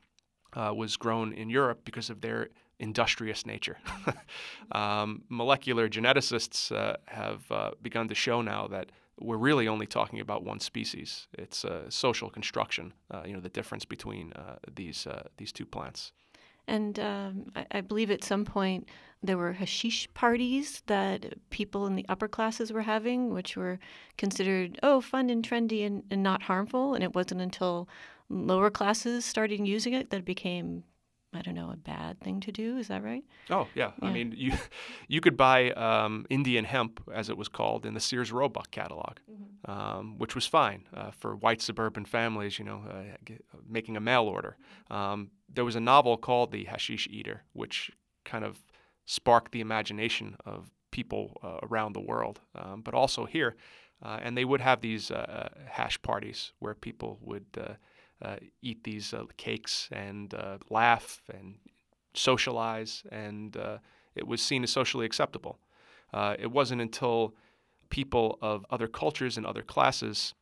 uh, 0.54 0.72
was 0.74 0.96
grown 0.96 1.32
in 1.32 1.48
Europe 1.48 1.82
because 1.84 2.10
of 2.10 2.20
their 2.20 2.48
industrious 2.80 3.46
nature. 3.46 3.78
um, 4.72 5.22
molecular 5.28 5.88
geneticists 5.88 6.72
uh, 6.74 6.96
have 7.06 7.50
uh, 7.52 7.70
begun 7.82 8.08
to 8.08 8.14
show 8.14 8.42
now 8.42 8.66
that 8.66 8.90
we're 9.20 9.36
really 9.36 9.68
only 9.68 9.86
talking 9.86 10.20
about 10.20 10.44
one 10.44 10.60
species. 10.60 11.28
It's 11.34 11.64
a 11.64 11.90
social 11.90 12.30
construction, 12.30 12.92
uh, 13.10 13.22
you 13.26 13.34
know, 13.34 13.40
the 13.40 13.48
difference 13.48 13.84
between 13.84 14.32
uh, 14.32 14.56
these, 14.74 15.06
uh, 15.06 15.28
these 15.36 15.52
two 15.52 15.66
plants. 15.66 16.12
And 16.66 16.98
um, 17.00 17.46
I, 17.56 17.66
I, 17.72 17.80
believe 17.80 18.10
at 18.10 18.22
some 18.22 18.44
point 18.44 18.88
there 19.22 19.36
were 19.36 19.52
hashish 19.52 20.08
parties 20.14 20.82
that 20.86 21.34
people 21.50 21.86
in 21.86 21.96
the 21.96 22.06
upper 22.08 22.28
classes 22.28 22.72
were 22.72 22.82
having, 22.82 23.34
which 23.34 23.56
were 23.56 23.78
considered, 24.16 24.78
oh, 24.82 25.00
fun 25.00 25.30
and 25.30 25.46
trendy 25.46 25.84
and, 25.84 26.04
and 26.10 26.22
not 26.22 26.42
harmful. 26.42 26.94
And 26.94 27.02
it 27.02 27.14
wasn't 27.14 27.40
until 27.40 27.88
lower 28.28 28.70
classes 28.70 29.24
started 29.24 29.66
using 29.66 29.94
it 29.94 30.10
that 30.10 30.18
it 30.18 30.24
became 30.24 30.84
I 31.32 31.42
don't 31.42 31.54
know, 31.54 31.70
a 31.70 31.76
bad 31.76 32.20
thing 32.20 32.40
to 32.40 32.52
do. 32.52 32.76
Is 32.76 32.88
that 32.88 33.04
right? 33.04 33.22
Oh 33.50 33.68
yeah. 33.74 33.92
yeah. 34.02 34.08
I 34.08 34.12
mean, 34.12 34.34
you 34.36 34.52
you 35.08 35.20
could 35.20 35.36
buy 35.36 35.70
um, 35.72 36.26
Indian 36.28 36.64
hemp, 36.64 37.00
as 37.12 37.28
it 37.28 37.36
was 37.36 37.48
called, 37.48 37.86
in 37.86 37.94
the 37.94 38.00
Sears 38.00 38.32
Roebuck 38.32 38.70
catalog, 38.70 39.18
mm-hmm. 39.30 39.70
um, 39.70 40.18
which 40.18 40.34
was 40.34 40.46
fine 40.46 40.86
uh, 40.94 41.10
for 41.12 41.36
white 41.36 41.62
suburban 41.62 42.04
families. 42.04 42.58
You 42.58 42.64
know, 42.64 42.82
uh, 42.88 43.16
get, 43.24 43.44
uh, 43.54 43.58
making 43.68 43.96
a 43.96 44.00
mail 44.00 44.24
order. 44.24 44.56
Um, 44.90 45.30
there 45.52 45.64
was 45.64 45.76
a 45.76 45.80
novel 45.80 46.16
called 46.16 46.52
The 46.52 46.64
Hashish 46.64 47.08
Eater, 47.08 47.44
which 47.52 47.90
kind 48.24 48.44
of 48.44 48.58
sparked 49.06 49.52
the 49.52 49.60
imagination 49.60 50.36
of 50.44 50.70
people 50.90 51.40
uh, 51.42 51.58
around 51.62 51.92
the 51.92 52.00
world, 52.00 52.40
um, 52.54 52.82
but 52.82 52.94
also 52.94 53.24
here. 53.24 53.56
Uh, 54.02 54.18
and 54.22 54.36
they 54.36 54.44
would 54.44 54.60
have 54.60 54.80
these 54.80 55.10
uh, 55.10 55.48
hash 55.66 56.00
parties 56.00 56.52
where 56.58 56.74
people 56.74 57.18
would 57.20 57.44
uh, 57.58 57.74
eat 58.62 58.84
these 58.84 59.14
uh, 59.14 59.24
cakes 59.36 59.88
and 59.92 60.34
uh, 60.34 60.58
laugh 60.68 61.22
and 61.32 61.56
socialize, 62.14 63.02
and 63.10 63.56
it 64.14 64.26
was 64.26 64.42
seen 64.42 64.62
as 64.62 64.70
socially 64.70 65.06
acceptable. 65.06 65.58
it 66.14 66.50
wasn't 66.50 66.80
until 66.80 67.34
people 67.88 68.38
of 68.40 68.64
other 68.70 68.88
cultures 68.88 69.36
and 69.36 69.44
other 69.44 69.62
classes 69.62 70.34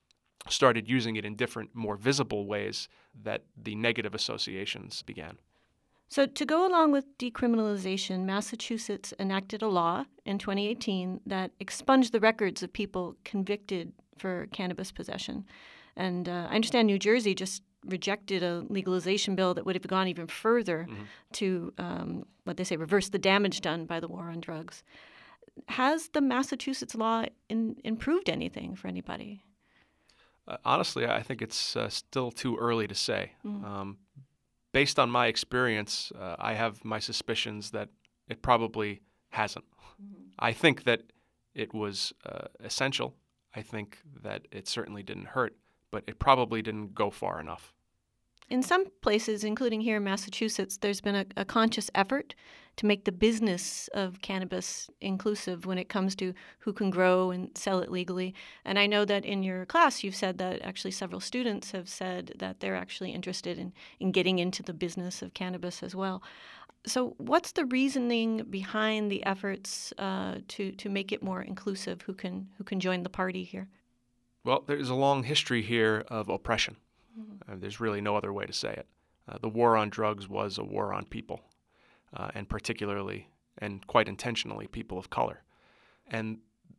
started 0.49 0.89
using 0.89 1.17
it 1.17 1.25
in 1.25 1.35
different, 1.35 1.75
more 1.75 1.97
visible 1.97 2.47
ways 2.47 2.89
that 3.23 3.45
the 3.61 3.75
negative 3.75 4.15
associations 4.15 5.03
began. 5.03 5.39
So, 6.11 6.25
to 6.25 6.47
go 6.47 6.67
along 6.67 6.93
with 6.93 7.19
decriminalization, 7.19 8.21
Massachusetts 8.21 9.13
enacted 9.19 9.61
a 9.61 9.69
law 9.69 10.07
in 10.25 10.39
2018 10.39 11.21
that 11.27 11.51
expunged 11.61 12.13
the 12.13 12.21
records 12.21 12.63
of 12.63 12.73
people 12.73 13.17
convicted 13.25 13.93
for 14.17 14.47
cannabis 14.53 14.91
possession. 14.91 15.45
And 15.97 16.29
uh, 16.29 16.49
I 16.51 16.55
understand 16.55 16.87
New 16.87 16.99
Jersey 16.99 17.35
just 17.35 17.63
rejected 17.85 18.43
a 18.43 18.65
legalization 18.69 19.35
bill 19.35 19.55
that 19.55 19.65
would 19.65 19.77
have 19.77 19.87
gone 19.87 20.09
even 20.09 20.27
further 20.27 20.87
mm-hmm. 20.89 21.03
to 21.33 21.73
um, 21.79 22.27
what 22.45 22.57
they 22.57 22.65
say 22.65 22.77
reverse 22.77 23.09
the 23.09 23.19
damage 23.19 23.61
done 23.61 23.87
by 23.87 24.01
the 24.01 24.09
war 24.09 24.31
on 24.31 24.41
drugs. 24.41 24.83
Has 25.69 26.09
the 26.09 26.21
Massachusetts 26.21 26.95
law 26.95 27.25
in, 27.49 27.77
improved 27.85 28.29
anything 28.29 28.75
for 28.75 28.89
anybody? 28.89 29.43
Uh, 30.47 30.57
honestly, 30.65 31.07
I 31.07 31.23
think 31.23 31.43
it's 31.43 31.77
uh, 31.77 31.89
still 31.89 32.31
too 32.31 32.57
early 32.57 32.87
to 32.87 32.95
say. 32.95 33.33
Mm-hmm. 33.45 33.65
Um, 33.65 33.99
based 34.73 34.99
on 34.99 35.11
my 35.11 35.27
experience, 35.27 36.13
uh, 36.19 36.37
I 36.39 36.55
have 36.55 36.85
my 36.85 36.99
suspicions 36.99 37.73
that 37.73 37.89
it 38.29 38.43
probably 38.43 39.03
hasn't. 39.31 39.65
Mm-hmm. 40.03 40.23
I 40.39 40.53
think 40.53 40.85
that 40.85 41.03
it 41.55 41.75
was 41.75 42.13
uh, 42.25 42.47
essential. 42.63 43.15
I 43.55 43.63
think 43.63 43.99
that 44.23 44.47
it 44.53 44.69
certainly 44.69 45.03
didn't 45.03 45.27
hurt 45.27 45.57
but 45.91 46.05
it 46.07 46.19
probably 46.19 46.63
didn't 46.63 46.95
go 46.95 47.11
far 47.11 47.41
enough. 47.41 47.73
In 48.51 48.63
some 48.63 48.87
places, 49.03 49.45
including 49.45 49.83
here 49.83 49.99
in 49.99 50.05
Massachusetts, 50.05 50.79
there's 50.79 51.03
been 51.03 51.15
a, 51.15 51.27
a, 51.37 51.45
conscious 51.45 51.91
effort 51.95 52.35
to 52.77 52.87
make 52.87 53.05
the 53.05 53.13
business 53.13 53.89
of 53.93 54.23
cannabis 54.23 54.89
inclusive 55.03 55.67
when 55.67 55.77
it 55.77 55.91
comes 55.91 56.15
to 56.17 56.33
who 56.61 56.73
can 56.73 56.89
grow 56.89 57.31
and 57.31 57.51
sell 57.59 57.81
it 57.81 57.91
legally. 57.91 58.35
And 58.65 58.79
I 58.79 58.87
know 58.87 59.05
that 59.05 59.27
in 59.27 59.43
your 59.43 59.67
class, 59.67 60.03
you've 60.03 60.15
said 60.15 60.39
that 60.39 60.63
actually 60.63 60.93
several 60.93 61.21
students 61.21 61.73
have 61.73 61.91
said 61.91 62.33
that 62.39 62.61
they're 62.61 62.77
actually 62.77 63.11
interested 63.11 63.59
in, 63.59 63.75
in 64.01 64.13
getting 64.13 64.39
into 64.39 64.63
the 64.63 64.73
business 64.73 65.21
of 65.21 65.35
cannabis 65.35 65.83
as 65.83 65.95
well. 65.95 66.23
So, 66.87 67.17
what's 67.19 67.53
the 67.53 67.67
reasoning 67.67 68.45
behind 68.49 69.11
the 69.11 69.27
efforts 69.27 69.93
uh, 69.99 70.37
to 70.49 70.73
to 70.73 70.89
make 70.89 71.13
it 71.13 71.23
more 71.23 71.43
inclusive? 71.43 72.03
Who 72.03 72.15
can 72.15 72.49
who 72.57 72.65
can 72.65 72.81
join 72.81 73.03
the 73.03 73.11
party 73.11 73.45
here? 73.45 73.69
Well, 74.45 74.65
there's 74.67 74.91
a 74.91 74.95
long 74.95 75.25
history 75.25 75.63
here 75.63 76.05
of 76.09 76.29
oppression. 76.29 76.77
Mm-hmm. 77.19 77.53
Uh, 77.53 77.57
there's 77.59 77.81
really 77.81 78.01
no 78.01 78.17
other 78.17 78.33
way 78.33 78.47
to 78.47 78.53
say 78.53 78.71
it. 78.71 78.87
Uh, 79.29 79.39
the 79.41 79.49
war 79.49 79.77
on 79.77 79.91
drugs 79.91 80.29
was 80.29 80.59
a 80.59 80.65
war 80.65 80.95
on 80.95 81.05
people, 81.05 81.41
uh, 82.17 82.31
and 82.35 82.49
particularly 82.49 83.29
and 83.59 83.87
quite 83.87 84.09
intentionally 84.09 84.67
people 84.67 84.99
of 84.99 85.11
color. 85.11 85.43
And 86.07 86.39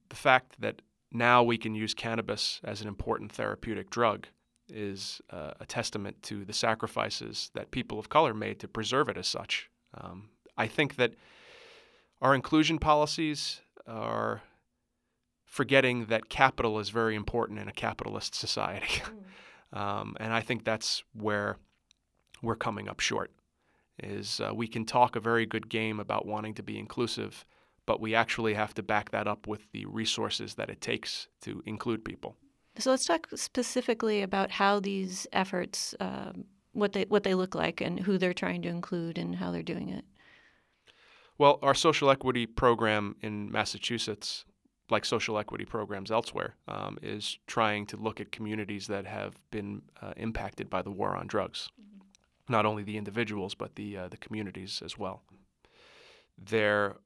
the 0.09 0.15
fact 0.15 0.59
that 0.59 0.81
now 1.11 1.43
we 1.43 1.57
can 1.57 1.75
use 1.75 1.93
cannabis 1.93 2.59
as 2.63 2.81
an 2.81 2.87
important 2.87 3.31
therapeutic 3.31 3.89
drug 3.89 4.27
is 4.67 5.21
uh, 5.31 5.51
a 5.59 5.65
testament 5.65 6.21
to 6.23 6.45
the 6.45 6.53
sacrifices 6.53 7.51
that 7.53 7.71
people 7.71 7.99
of 7.99 8.09
color 8.09 8.33
made 8.33 8.59
to 8.59 8.67
preserve 8.67 9.09
it 9.09 9.17
as 9.17 9.27
such. 9.27 9.69
Um, 9.95 10.29
I 10.57 10.67
think 10.67 10.95
that 10.97 11.13
our 12.21 12.35
inclusion 12.35 12.79
policies 12.79 13.61
are 13.87 14.41
forgetting 15.49 16.05
that 16.05 16.29
capital 16.29 16.79
is 16.79 16.89
very 16.89 17.15
important 17.15 17.59
in 17.59 17.67
a 17.67 17.73
capitalist 17.73 18.35
society. 18.35 19.01
Mm. 19.73 19.77
um, 19.77 20.15
and 20.19 20.31
I 20.31 20.41
think 20.41 20.63
that's 20.63 21.03
where 21.13 21.57
we're 22.41 22.55
coming 22.55 22.87
up 22.87 22.99
short. 22.99 23.31
Is 24.01 24.39
uh, 24.39 24.53
we 24.53 24.67
can 24.67 24.85
talk 24.85 25.15
a 25.15 25.19
very 25.19 25.45
good 25.45 25.67
game 25.67 25.99
about 25.99 26.25
wanting 26.25 26.53
to 26.53 26.63
be 26.63 26.79
inclusive, 26.79 27.45
but 27.85 27.99
we 27.99 28.15
actually 28.15 28.53
have 28.53 28.73
to 28.75 28.83
back 28.83 29.11
that 29.11 29.27
up 29.27 29.45
with 29.47 29.69
the 29.73 29.85
resources 29.87 30.53
that 30.53 30.69
it 30.69 30.79
takes 30.79 31.27
to 31.41 31.61
include 31.65 32.05
people. 32.05 32.37
So 32.77 32.91
let's 32.91 33.03
talk 33.03 33.27
specifically 33.35 34.21
about 34.21 34.51
how 34.51 34.79
these 34.79 35.27
efforts, 35.33 35.93
um, 35.99 36.45
what 36.71 36.93
they 36.93 37.05
what 37.09 37.23
they 37.23 37.33
look 37.33 37.55
like, 37.55 37.81
and 37.81 37.99
who 37.99 38.17
they're 38.17 38.33
trying 38.33 38.61
to 38.61 38.69
include, 38.69 39.17
and 39.17 39.35
how 39.35 39.51
they're 39.51 39.63
doing 39.63 39.89
it. 39.89 40.05
Well, 41.37 41.59
our 41.61 41.73
social 41.73 42.09
equity 42.09 42.45
program 42.45 43.15
in 43.21 43.51
Massachusetts 43.51 44.45
like 44.89 45.05
social 45.05 45.37
equity 45.37 45.65
programs 45.65 46.11
elsewhere, 46.11 46.55
um, 46.67 46.97
is 47.01 47.37
trying 47.47 47.85
to 47.87 47.97
look 47.97 48.19
at 48.19 48.31
communities 48.31 48.87
that 48.87 49.05
have 49.05 49.35
been 49.51 49.81
uh, 50.01 50.13
impacted 50.17 50.69
by 50.69 50.81
the 50.81 50.91
war 50.91 51.15
on 51.15 51.27
drugs. 51.27 51.69
Mm-hmm. 51.79 52.51
Not 52.51 52.65
only 52.65 52.83
the 52.83 52.97
individuals, 52.97 53.55
but 53.55 53.75
the, 53.75 53.97
uh, 53.97 54.07
the 54.07 54.17
communities 54.17 54.81
as 54.83 54.97
well. 54.97 55.21
There 56.37 56.97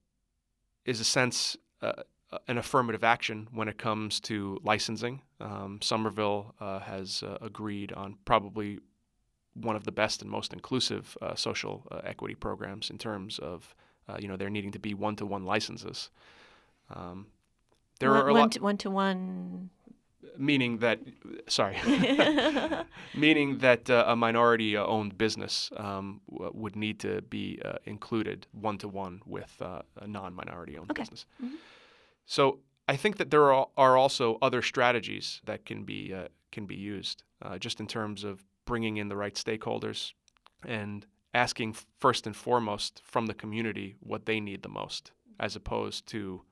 is 0.86 1.00
a 1.00 1.04
sense, 1.04 1.58
uh, 1.82 1.94
uh 2.32 2.38
an 2.48 2.58
affirmative 2.58 3.04
action 3.04 3.48
when 3.52 3.68
it 3.68 3.78
comes 3.78 4.20
to 4.22 4.60
licensing. 4.64 5.22
Um, 5.40 5.80
Somerville 5.82 6.56
uh, 6.60 6.80
has 6.80 7.24
uh, 7.24 7.38
agreed 7.42 7.92
on 7.94 8.18
probably 8.26 8.80
one 9.56 9.76
of 9.76 9.84
the 9.84 9.92
best 9.92 10.22
and 10.22 10.32
most 10.32 10.52
inclusive 10.52 11.16
social 11.36 11.86
equity 12.04 12.34
programs 12.34 12.90
in 12.90 12.98
terms 12.98 13.38
of 13.38 13.76
you 14.18 14.28
know 14.28 14.36
there 14.36 14.50
needing 14.50 14.72
to 14.72 14.80
be 14.80 14.96
one-to-one 14.96 15.46
licenses. 15.46 16.10
Um, 16.90 17.28
there 18.04 18.12
one, 18.12 18.22
are 18.22 18.30
a 18.30 18.34
one 18.34 18.42
lot 18.42 18.52
to, 18.52 18.62
one 18.62 18.78
to 18.78 18.90
one 18.90 19.70
meaning 20.38 20.80
that 20.80 21.00
sorry 21.48 21.78
meaning 23.16 23.60
that 23.60 23.90
uh, 23.90 24.06
a 24.08 24.16
minority 24.16 24.76
uh, 24.76 24.86
owned 24.86 25.18
business 25.18 25.70
um, 25.78 26.22
w- 26.32 26.52
would 26.56 26.76
need 26.76 27.00
to 27.00 27.22
be 27.24 27.60
uh, 27.64 27.74
included 27.86 28.48
one 28.52 28.78
to 28.78 28.88
one 28.88 29.22
with 29.26 29.56
uh, 29.62 29.82
a 30.02 30.08
non 30.08 30.34
minority 30.34 30.78
owned 30.78 30.90
okay. 30.90 31.04
business 31.04 31.26
mm-hmm. 31.44 31.56
so 32.26 32.60
i 32.88 32.96
think 32.96 33.18
that 33.18 33.30
there 33.30 33.54
are, 33.54 33.68
are 33.78 33.96
also 33.96 34.40
other 34.42 34.62
strategies 34.62 35.40
that 35.46 35.66
can 35.66 35.84
be 35.84 36.14
uh, 36.14 36.28
can 36.54 36.66
be 36.66 36.76
used, 36.76 37.24
uh, 37.42 37.58
just 37.58 37.82
in 37.82 37.88
terms 37.88 38.24
of 38.24 38.46
bringing 38.66 38.96
in 38.96 39.10
the 39.10 39.18
right 39.18 39.34
stakeholders 39.36 40.14
and 40.66 41.06
asking 41.34 41.76
first 42.00 42.26
and 42.26 42.36
foremost 42.36 43.02
from 43.04 43.26
the 43.26 43.34
community 43.34 43.96
what 44.00 44.26
they 44.26 44.40
need 44.40 44.62
the 44.62 44.70
most, 44.70 45.12
as 45.40 45.56
opposed 45.58 46.06
to 46.08 46.44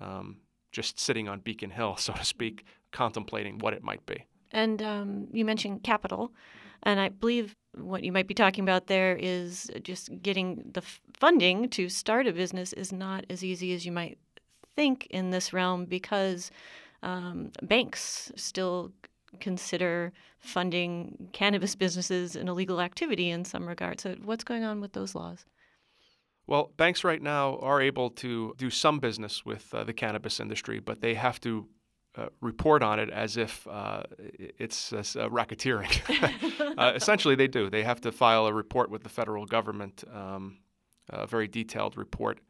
um, 0.00 0.38
just 0.70 0.98
sitting 0.98 1.28
on 1.28 1.40
Beacon 1.40 1.70
Hill, 1.70 1.96
so 1.98 2.12
to 2.12 2.24
speak, 2.24 2.64
contemplating 2.92 3.58
what 3.58 3.74
it 3.74 3.82
might 3.82 4.04
be. 4.06 4.26
And 4.52 4.82
um, 4.82 5.28
you 5.32 5.44
mentioned 5.44 5.82
capital, 5.82 6.32
and 6.82 6.98
I 6.98 7.08
believe 7.08 7.54
what 7.76 8.02
you 8.02 8.10
might 8.10 8.26
be 8.26 8.34
talking 8.34 8.64
about 8.64 8.88
there 8.88 9.16
is 9.16 9.70
just 9.82 10.10
getting 10.22 10.70
the 10.72 10.82
funding 11.18 11.68
to 11.70 11.88
start 11.88 12.26
a 12.26 12.32
business 12.32 12.72
is 12.72 12.92
not 12.92 13.24
as 13.30 13.44
easy 13.44 13.72
as 13.74 13.86
you 13.86 13.92
might 13.92 14.18
think 14.74 15.06
in 15.10 15.30
this 15.30 15.52
realm 15.52 15.84
because 15.84 16.50
um, 17.02 17.52
banks 17.62 18.32
still 18.34 18.92
consider 19.38 20.12
funding 20.40 21.28
cannabis 21.32 21.76
businesses 21.76 22.34
an 22.34 22.48
illegal 22.48 22.80
activity 22.80 23.30
in 23.30 23.44
some 23.44 23.68
regard. 23.68 24.00
So, 24.00 24.16
what's 24.24 24.44
going 24.44 24.64
on 24.64 24.80
with 24.80 24.92
those 24.92 25.14
laws? 25.14 25.44
Well, 26.50 26.72
banks 26.76 27.04
right 27.04 27.22
now 27.22 27.58
are 27.60 27.80
able 27.80 28.10
to 28.10 28.54
do 28.58 28.70
some 28.70 28.98
business 28.98 29.46
with 29.46 29.72
uh, 29.72 29.84
the 29.84 29.92
cannabis 29.92 30.40
industry, 30.40 30.80
but 30.80 31.00
they 31.00 31.14
have 31.14 31.40
to 31.42 31.68
uh, 32.16 32.26
report 32.40 32.82
on 32.82 32.98
it 32.98 33.08
as 33.08 33.36
if 33.36 33.68
uh, 33.68 34.02
it's 34.18 34.92
uh, 34.92 35.04
racketeering. 35.30 35.96
Uh, 36.78 36.92
essentially, 36.94 37.34
they 37.34 37.48
do. 37.48 37.68
They 37.68 37.82
have 37.82 38.00
to 38.00 38.12
file 38.12 38.46
a 38.46 38.54
report 38.54 38.90
with 38.90 39.02
the 39.02 39.10
federal 39.10 39.44
government, 39.44 40.02
um, 40.14 40.60
a 41.10 41.26
very 41.26 41.46
detailed 41.46 41.98
report 41.98 42.40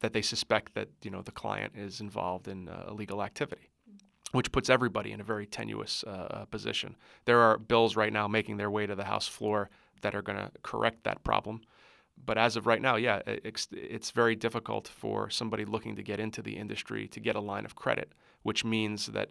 that 0.00 0.12
they 0.12 0.22
suspect 0.22 0.74
that 0.74 0.88
you 1.02 1.10
know 1.10 1.22
the 1.22 1.30
client 1.30 1.74
is 1.76 2.00
involved 2.00 2.48
in 2.48 2.68
uh, 2.68 2.86
illegal 2.88 3.22
activity 3.22 3.70
which 4.32 4.50
puts 4.50 4.68
everybody 4.68 5.12
in 5.12 5.20
a 5.20 5.24
very 5.24 5.46
tenuous 5.46 6.04
position. 6.50 6.96
There 7.26 7.38
are 7.40 7.58
bills 7.58 7.94
right 7.94 8.12
now 8.12 8.26
making 8.26 8.56
their 8.56 8.70
way 8.70 8.84
to 8.84 8.96
the 8.96 9.04
House 9.04 9.28
floor 9.28 9.70
that 10.02 10.16
are 10.16 10.22
going 10.22 10.36
to 10.36 10.50
correct 10.62 11.04
that 11.04 11.22
problem. 11.22 11.60
But 12.24 12.38
as 12.38 12.56
of 12.56 12.66
right 12.66 12.80
now, 12.80 12.96
yeah, 12.96 13.20
it's, 13.26 13.68
it's 13.72 14.10
very 14.10 14.34
difficult 14.34 14.88
for 14.88 15.30
somebody 15.30 15.64
looking 15.64 15.96
to 15.96 16.02
get 16.02 16.18
into 16.18 16.42
the 16.42 16.56
industry 16.56 17.06
to 17.08 17.20
get 17.20 17.36
a 17.36 17.40
line 17.40 17.64
of 17.64 17.76
credit, 17.76 18.12
which 18.42 18.64
means 18.64 19.06
that 19.06 19.30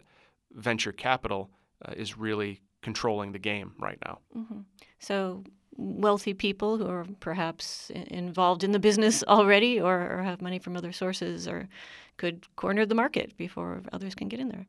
venture 0.52 0.92
capital 0.92 1.50
uh, 1.84 1.92
is 1.96 2.16
really 2.16 2.60
controlling 2.82 3.32
the 3.32 3.38
game 3.38 3.72
right 3.78 3.98
now. 4.04 4.18
Mm-hmm. 4.36 4.60
So 4.98 5.44
wealthy 5.76 6.32
people 6.32 6.78
who 6.78 6.86
are 6.86 7.06
perhaps 7.20 7.90
involved 7.90 8.64
in 8.64 8.72
the 8.72 8.78
business 8.78 9.22
already 9.28 9.80
or, 9.80 10.18
or, 10.18 10.22
have 10.22 10.40
money 10.40 10.58
from 10.58 10.76
other 10.76 10.92
sources 10.92 11.46
or 11.46 11.68
could 12.16 12.46
corner 12.56 12.86
the 12.86 12.94
market 12.94 13.36
before 13.36 13.82
others 13.92 14.14
can 14.14 14.28
get 14.28 14.40
in 14.40 14.48
there. 14.48 14.66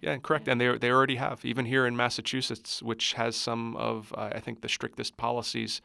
Yeah, 0.00 0.16
correct. 0.18 0.48
And 0.48 0.60
they, 0.60 0.76
they 0.78 0.90
already 0.90 1.16
have, 1.16 1.44
even 1.44 1.64
here 1.66 1.86
in 1.86 1.96
Massachusetts, 1.96 2.82
which 2.82 3.14
has 3.14 3.36
some 3.36 3.76
of, 3.76 4.14
uh, 4.16 4.30
I 4.32 4.40
think, 4.40 4.62
the 4.62 4.68
strictest 4.68 5.16
policies 5.16 5.80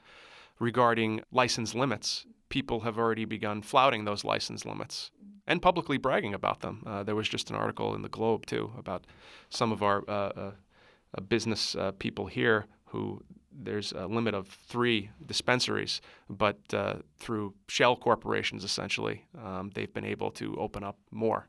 regarding 0.59 1.21
license 1.31 1.75
limits. 1.75 2.25
People 2.49 2.81
have 2.81 2.97
already 2.97 3.25
begun 3.25 3.61
flouting 3.61 4.05
those 4.05 4.23
license 4.23 4.65
limits 4.65 5.11
and 5.47 5.61
publicly 5.61 5.97
bragging 5.97 6.33
about 6.33 6.61
them. 6.61 6.83
Uh, 6.85 7.03
there 7.03 7.15
was 7.15 7.29
just 7.29 7.49
an 7.49 7.55
article 7.55 7.95
in 7.95 8.01
the 8.01 8.09
Globe, 8.09 8.45
too, 8.45 8.71
about 8.77 9.05
some 9.49 9.71
of 9.71 9.83
our 9.83 10.03
uh, 10.07 10.11
uh, 10.11 10.51
uh 11.17 11.21
business 11.21 11.75
uh, 11.75 11.91
people 11.99 12.25
here 12.25 12.65
who 12.85 13.21
there's 13.57 13.91
a 13.93 14.07
limit 14.07 14.33
of 14.33 14.47
three 14.47 15.09
dispensaries, 15.25 16.01
but 16.29 16.57
through 17.17 17.53
shell 17.69 17.95
corporations, 17.95 18.65
essentially, 18.65 19.25
um, 19.41 19.71
they've 19.73 19.93
been 19.93 20.05
able 20.05 20.29
to 20.29 20.55
open 20.57 20.83
up 20.83 20.97
more. 21.11 21.47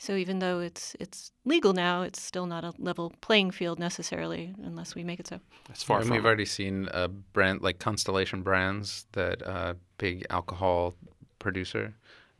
So 0.00 0.16
even 0.16 0.38
though 0.38 0.60
it's 0.60 0.96
it's 0.98 1.30
legal 1.44 1.74
now, 1.74 2.00
it's 2.00 2.22
still 2.22 2.46
not 2.46 2.64
a 2.64 2.72
level 2.78 3.12
playing 3.20 3.50
field 3.50 3.78
necessarily, 3.78 4.54
unless 4.62 4.94
we 4.94 5.04
make 5.04 5.20
it 5.20 5.26
so. 5.26 5.40
It's 5.68 5.82
far 5.82 5.98
and 5.98 6.06
from. 6.06 6.16
We've 6.16 6.24
already 6.24 6.46
seen 6.46 6.88
a 6.94 7.06
brand 7.08 7.60
like 7.60 7.80
Constellation 7.80 8.42
Brands, 8.42 9.04
that 9.12 9.46
uh, 9.46 9.74
big 9.98 10.24
alcohol 10.30 10.94
producer, 11.38 11.92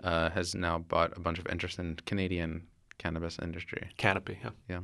uh, 0.02 0.30
has 0.30 0.54
now 0.54 0.78
bought 0.78 1.14
a 1.18 1.20
bunch 1.20 1.38
of 1.38 1.46
interest 1.48 1.78
in 1.78 1.96
Canadian 2.06 2.62
cannabis 2.96 3.38
industry. 3.42 3.90
Canopy, 3.98 4.38
yeah. 4.42 4.50
Yeah. 4.66 4.80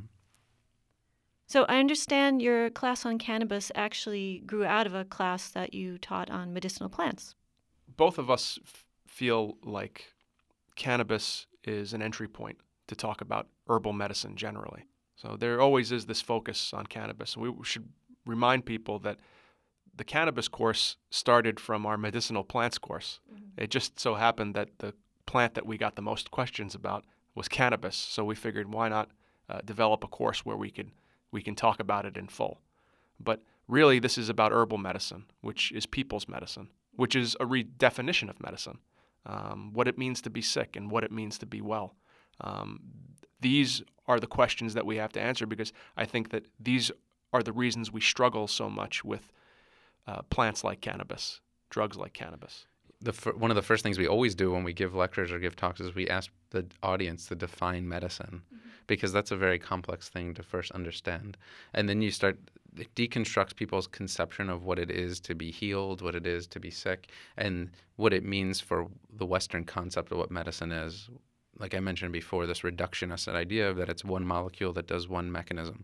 So 1.47 1.63
I 1.63 1.79
understand 1.79 2.43
your 2.43 2.69
class 2.69 3.07
on 3.07 3.17
cannabis 3.17 3.71
actually 3.73 4.43
grew 4.45 4.65
out 4.65 4.85
of 4.85 4.93
a 4.93 5.03
class 5.03 5.49
that 5.49 5.73
you 5.73 5.97
taught 5.97 6.29
on 6.29 6.53
medicinal 6.53 6.89
plants. 6.89 7.33
Both 7.95 8.19
of 8.19 8.29
us 8.29 8.59
f- 8.63 8.85
feel 9.07 9.57
like 9.63 10.13
cannabis 10.75 11.47
is 11.63 11.91
an 11.91 12.03
entry 12.03 12.27
point 12.27 12.59
to 12.87 12.95
talk 12.95 13.21
about 13.21 13.47
herbal 13.67 13.93
medicine 13.93 14.35
generally. 14.35 14.85
So 15.15 15.35
there 15.37 15.59
always 15.61 15.91
is 15.91 16.05
this 16.05 16.21
focus 16.21 16.73
on 16.73 16.85
cannabis. 16.85 17.35
We 17.35 17.51
should 17.63 17.89
remind 18.25 18.65
people 18.65 18.99
that 18.99 19.19
the 19.95 20.03
cannabis 20.03 20.47
course 20.47 20.97
started 21.09 21.59
from 21.59 21.85
our 21.85 21.97
medicinal 21.97 22.43
plants 22.43 22.77
course. 22.77 23.19
Mm-hmm. 23.33 23.63
It 23.63 23.71
just 23.71 23.99
so 23.99 24.15
happened 24.15 24.53
that 24.55 24.69
the 24.77 24.93
plant 25.25 25.55
that 25.55 25.65
we 25.65 25.77
got 25.77 25.95
the 25.95 26.01
most 26.01 26.29
questions 26.29 26.75
about 26.75 27.05
was 27.33 27.47
cannabis. 27.47 27.95
So 27.95 28.23
we 28.23 28.35
figured 28.35 28.71
why 28.71 28.89
not 28.89 29.09
uh, 29.49 29.59
develop 29.65 30.03
a 30.03 30.07
course 30.07 30.45
where 30.45 30.57
we 30.57 30.69
could 30.69 30.91
we 31.31 31.41
can 31.41 31.55
talk 31.55 31.79
about 31.79 32.05
it 32.05 32.15
in 32.15 32.27
full. 32.27 32.61
But 33.19 33.43
really, 33.67 33.99
this 33.99 34.17
is 34.17 34.29
about 34.29 34.53
herbal 34.53 34.77
medicine, 34.77 35.25
which 35.41 35.71
is 35.73 35.85
people's 35.85 36.27
medicine, 36.27 36.69
which 36.95 37.15
is 37.15 37.35
a 37.39 37.45
redefinition 37.45 38.29
of 38.29 38.41
medicine 38.41 38.79
um, 39.27 39.71
what 39.73 39.87
it 39.87 39.97
means 39.97 40.21
to 40.21 40.29
be 40.29 40.41
sick 40.41 40.75
and 40.75 40.89
what 40.89 41.03
it 41.03 41.11
means 41.11 41.37
to 41.39 41.45
be 41.45 41.61
well. 41.61 41.95
Um, 42.41 42.79
these 43.39 43.83
are 44.07 44.19
the 44.19 44.27
questions 44.27 44.73
that 44.73 44.85
we 44.85 44.97
have 44.97 45.11
to 45.13 45.21
answer 45.21 45.45
because 45.45 45.73
I 45.95 46.05
think 46.05 46.29
that 46.29 46.45
these 46.59 46.91
are 47.33 47.43
the 47.43 47.51
reasons 47.51 47.91
we 47.91 48.01
struggle 48.01 48.47
so 48.47 48.69
much 48.69 49.03
with 49.03 49.31
uh, 50.07 50.21
plants 50.23 50.63
like 50.63 50.81
cannabis, 50.81 51.41
drugs 51.69 51.97
like 51.97 52.13
cannabis. 52.13 52.65
The 52.99 53.11
one 53.37 53.51
of 53.51 53.55
the 53.55 53.61
first 53.61 53.83
things 53.83 53.99
we 53.99 54.07
always 54.07 54.33
do 54.33 54.51
when 54.51 54.63
we 54.63 54.73
give 54.73 54.95
lectures 54.95 55.31
or 55.31 55.37
give 55.37 55.55
talks 55.55 55.79
is 55.79 55.93
we 55.93 56.07
ask 56.07 56.31
the 56.49 56.65
audience 56.81 57.27
to 57.27 57.35
define 57.35 57.87
medicine 57.87 58.41
mm-hmm. 58.47 58.69
because 58.87 59.13
that's 59.13 59.29
a 59.29 59.35
very 59.35 59.59
complex 59.59 60.09
thing 60.09 60.33
to 60.33 60.41
first 60.41 60.71
understand. 60.71 61.37
And 61.75 61.87
then 61.87 62.01
you 62.01 62.09
start 62.09 62.39
it 62.79 62.93
deconstructs 62.95 63.55
people's 63.55 63.87
conception 63.87 64.49
of 64.49 64.63
what 64.63 64.79
it 64.79 64.91
is 64.91 65.19
to 65.21 65.35
be 65.35 65.51
healed, 65.51 66.01
what 66.01 66.15
it 66.15 66.25
is 66.25 66.47
to 66.47 66.59
be 66.59 66.71
sick, 66.71 67.09
and 67.37 67.71
what 67.95 68.13
it 68.13 68.23
means 68.23 68.59
for 68.59 68.87
the 69.11 69.25
Western 69.25 69.63
concept 69.63 70.11
of 70.11 70.17
what 70.17 70.31
medicine 70.31 70.71
is. 70.71 71.09
Like 71.59 71.73
I 71.73 71.79
mentioned 71.79 72.13
before, 72.13 72.45
this 72.45 72.61
reductionist 72.61 73.27
idea 73.33 73.69
of 73.69 73.77
that 73.77 73.89
it's 73.89 74.05
one 74.05 74.25
molecule 74.25 74.73
that 74.73 74.87
does 74.87 75.07
one 75.07 75.31
mechanism. 75.31 75.83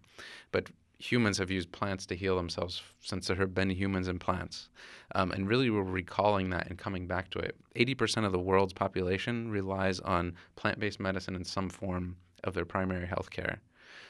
But 0.51 0.69
humans 0.99 1.37
have 1.37 1.51
used 1.51 1.71
plants 1.71 2.05
to 2.05 2.15
heal 2.15 2.35
themselves 2.35 2.81
since 3.01 3.27
there 3.27 3.35
have 3.35 3.53
been 3.53 3.69
humans 3.69 4.07
and 4.07 4.19
plants. 4.19 4.69
Um, 5.15 5.31
and 5.31 5.47
really, 5.47 5.69
we're 5.69 5.83
recalling 5.83 6.49
that 6.51 6.67
and 6.67 6.77
coming 6.77 7.07
back 7.07 7.29
to 7.31 7.39
it. 7.39 7.55
80% 7.75 8.25
of 8.25 8.31
the 8.31 8.39
world's 8.39 8.73
population 8.73 9.49
relies 9.49 9.99
on 9.99 10.35
plant 10.55 10.79
based 10.79 10.99
medicine 10.99 11.35
in 11.35 11.43
some 11.43 11.69
form 11.69 12.17
of 12.43 12.53
their 12.53 12.65
primary 12.65 13.07
health 13.07 13.29
care. 13.29 13.61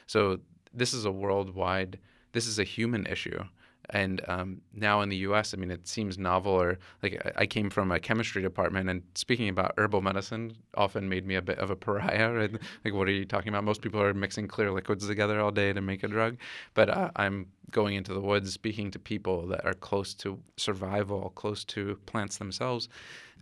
So, 0.06 0.40
this 0.72 0.92
is 0.92 1.04
a 1.04 1.12
worldwide 1.12 1.98
this 2.34 2.48
is 2.48 2.58
a 2.58 2.64
human 2.64 3.06
issue. 3.06 3.42
And 3.90 4.20
um, 4.28 4.60
now 4.72 5.00
in 5.02 5.08
the 5.08 5.16
U.S., 5.18 5.54
I 5.54 5.56
mean, 5.56 5.70
it 5.70 5.86
seems 5.86 6.18
novel. 6.18 6.52
Or 6.52 6.78
like 7.02 7.20
I 7.36 7.46
came 7.46 7.70
from 7.70 7.92
a 7.92 8.00
chemistry 8.00 8.42
department, 8.42 8.88
and 8.88 9.02
speaking 9.14 9.48
about 9.48 9.74
herbal 9.76 10.02
medicine 10.02 10.56
often 10.76 11.08
made 11.08 11.26
me 11.26 11.34
a 11.34 11.42
bit 11.42 11.58
of 11.58 11.70
a 11.70 11.76
pariah. 11.76 12.48
Like, 12.84 12.94
what 12.94 13.08
are 13.08 13.12
you 13.12 13.24
talking 13.24 13.48
about? 13.48 13.64
Most 13.64 13.82
people 13.82 14.00
are 14.00 14.14
mixing 14.14 14.48
clear 14.48 14.70
liquids 14.70 15.06
together 15.06 15.40
all 15.40 15.50
day 15.50 15.72
to 15.72 15.80
make 15.80 16.02
a 16.02 16.08
drug, 16.08 16.36
but 16.74 16.88
uh, 16.88 17.10
I'm 17.16 17.46
going 17.70 17.94
into 17.94 18.14
the 18.14 18.20
woods, 18.20 18.52
speaking 18.52 18.90
to 18.92 18.98
people 18.98 19.46
that 19.48 19.64
are 19.64 19.74
close 19.74 20.14
to 20.14 20.38
survival, 20.56 21.30
close 21.34 21.64
to 21.64 21.98
plants 22.06 22.38
themselves, 22.38 22.88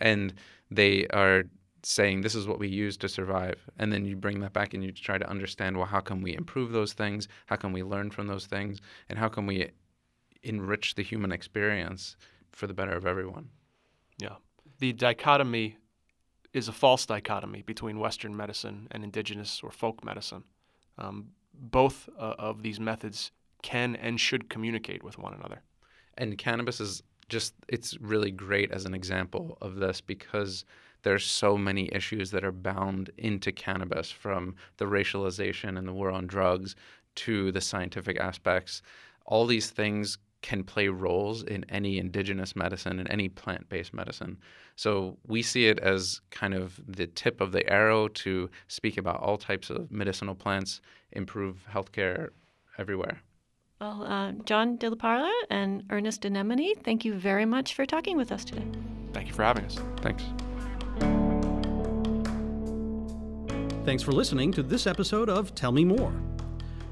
and 0.01 0.33
they 0.71 1.07
are 1.09 1.45
saying 1.85 2.21
this 2.21 2.35
is 2.35 2.47
what 2.47 2.59
we 2.59 2.69
use 2.69 2.97
to 2.97 3.09
survive 3.09 3.57
and 3.79 3.93
then 3.93 4.05
you 4.05 4.15
bring 4.15 4.41
that 4.41 4.53
back 4.53 4.73
and 4.73 4.85
you 4.85 4.93
try 4.93 5.19
to 5.19 5.29
understand 5.29 5.77
well 5.77 5.87
how 5.87 6.01
can 6.01 6.23
we 6.23 6.35
improve 6.37 6.71
those 6.71 6.93
things 6.93 7.27
how 7.47 7.57
can 7.57 7.73
we 7.73 7.83
learn 7.83 8.11
from 8.11 8.27
those 8.29 8.47
things 8.47 8.81
and 9.09 9.19
how 9.19 9.29
can 9.29 9.47
we 9.47 9.69
enrich 10.43 10.95
the 10.95 11.03
human 11.03 11.33
experience 11.33 12.17
for 12.51 12.67
the 12.67 12.75
better 12.75 12.93
of 12.93 13.07
everyone. 13.07 13.49
Yeah. 14.19 14.37
The 14.79 14.93
dichotomy 14.93 15.77
is 16.53 16.69
a 16.69 16.73
false 16.73 17.07
dichotomy 17.07 17.63
between 17.63 17.99
western 17.99 18.37
medicine 18.37 18.89
and 18.91 19.05
indigenous 19.05 19.61
or 19.63 19.71
folk 19.71 20.05
medicine. 20.05 20.45
Um, 20.99 21.29
both 21.55 22.09
uh, 22.19 22.35
of 22.39 22.63
these 22.63 22.81
methods 22.81 23.31
can 23.63 23.97
and 23.97 24.21
should 24.21 24.49
communicate 24.49 25.03
with 25.03 25.19
one 25.19 25.35
another. 25.35 25.63
And 26.19 26.37
cannabis 26.37 26.81
is 26.81 27.03
just 27.29 27.55
it's 27.69 27.99
really 28.01 28.31
great 28.31 28.71
as 28.71 28.85
an 28.85 28.95
example 28.95 29.57
of 29.63 29.77
this 29.77 30.01
because 30.01 30.65
there's 31.03 31.25
so 31.25 31.57
many 31.57 31.89
issues 31.93 32.31
that 32.31 32.45
are 32.45 32.53
bound 32.53 33.11
into 33.17 33.51
cannabis 33.51 34.11
from 34.11 34.55
the 34.77 34.85
racialization 34.85 35.79
and 35.79 35.89
the 35.89 35.93
war 35.93 36.11
on 36.11 36.27
drugs 36.27 36.77
to 37.15 37.51
the 37.53 37.61
scientific 37.61 38.19
aspects. 38.21 38.83
All 39.25 39.47
these 39.47 39.71
things 39.71 40.19
can 40.43 40.65
play 40.65 40.89
roles 40.89 41.43
in 41.43 41.65
any 41.69 41.99
indigenous 41.99 42.55
medicine 42.55 42.99
and 42.99 43.09
any 43.11 43.29
plant 43.29 43.69
based 43.69 43.95
medicine. 43.95 44.37
So 44.77 45.17
we 45.27 45.43
see 45.43 45.67
it 45.67 45.79
as 45.79 46.21
kind 46.31 46.55
of 46.55 46.81
the 46.87 47.07
tip 47.07 47.41
of 47.41 47.53
the 47.53 47.69
arrow 47.71 48.09
to 48.09 48.51
speak 48.69 48.99
about 48.99 49.21
all 49.21 49.39
types 49.39 49.71
of 49.71 49.91
medicinal 49.91 50.35
plants, 50.35 50.81
improve 51.13 51.65
healthcare 51.73 52.31
everywhere. 52.79 53.23
Well, 53.81 54.05
uh, 54.05 54.33
John 54.45 54.77
de 54.77 54.91
la 54.91 54.97
Parra 54.97 55.33
and 55.51 55.85
Ernest 55.91 56.25
Anemone, 56.25 56.75
thank 56.85 57.05
you 57.05 57.15
very 57.15 57.45
much 57.45 57.75
for 57.75 57.85
talking 57.85 58.17
with 58.17 58.31
us 58.31 58.45
today. 58.45 58.65
Thank 59.13 59.29
you 59.29 59.35
for 59.35 59.43
having 59.43 59.65
us. 59.65 59.79
Thanks. 59.99 60.23
Thanks 63.85 64.03
for 64.05 64.13
listening 64.13 64.53
to 64.53 64.63
this 64.63 64.87
episode 64.87 65.29
of 65.29 65.55
Tell 65.57 65.73
Me 65.73 65.85
More. 65.85 66.15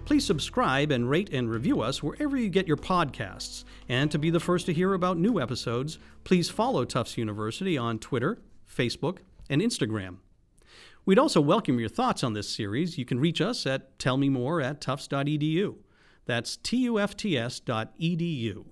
Please 0.05 0.27
subscribe 0.27 0.91
and 0.91 1.09
rate 1.09 1.31
and 1.33 1.51
review 1.51 1.81
us 1.81 2.03
wherever 2.03 2.37
you 2.37 2.49
get 2.49 2.67
your 2.67 2.77
podcasts. 2.77 3.65
And 3.89 4.11
to 4.11 4.19
be 4.19 4.31
the 4.31 4.41
first 4.41 4.67
to 4.67 4.73
hear 4.73 4.95
about 4.95 5.19
new 5.19 5.41
episodes, 5.41 5.99
please 6.25 6.51
follow 6.51 6.85
Tufts 6.85 7.17
University 7.17 7.79
on 7.79 7.99
Twitter, 7.99 8.39
Facebook, 8.69 9.19
and 9.49 9.63
Instagram. 9.63 10.17
We'd 11.07 11.19
also 11.19 11.41
welcome 11.41 11.81
your 11.81 11.89
thoughts 11.89 12.23
on 12.23 12.35
this 12.35 12.49
series. 12.49 12.99
You 12.99 13.05
can 13.05 13.21
reach 13.21 13.41
us 13.41 13.67
at 13.67 13.99
tellmemore 13.99 14.65
at 14.65 14.81
tufts.edu. 14.81 15.77
That's 16.27 16.57
tufts.edu. 16.57 18.65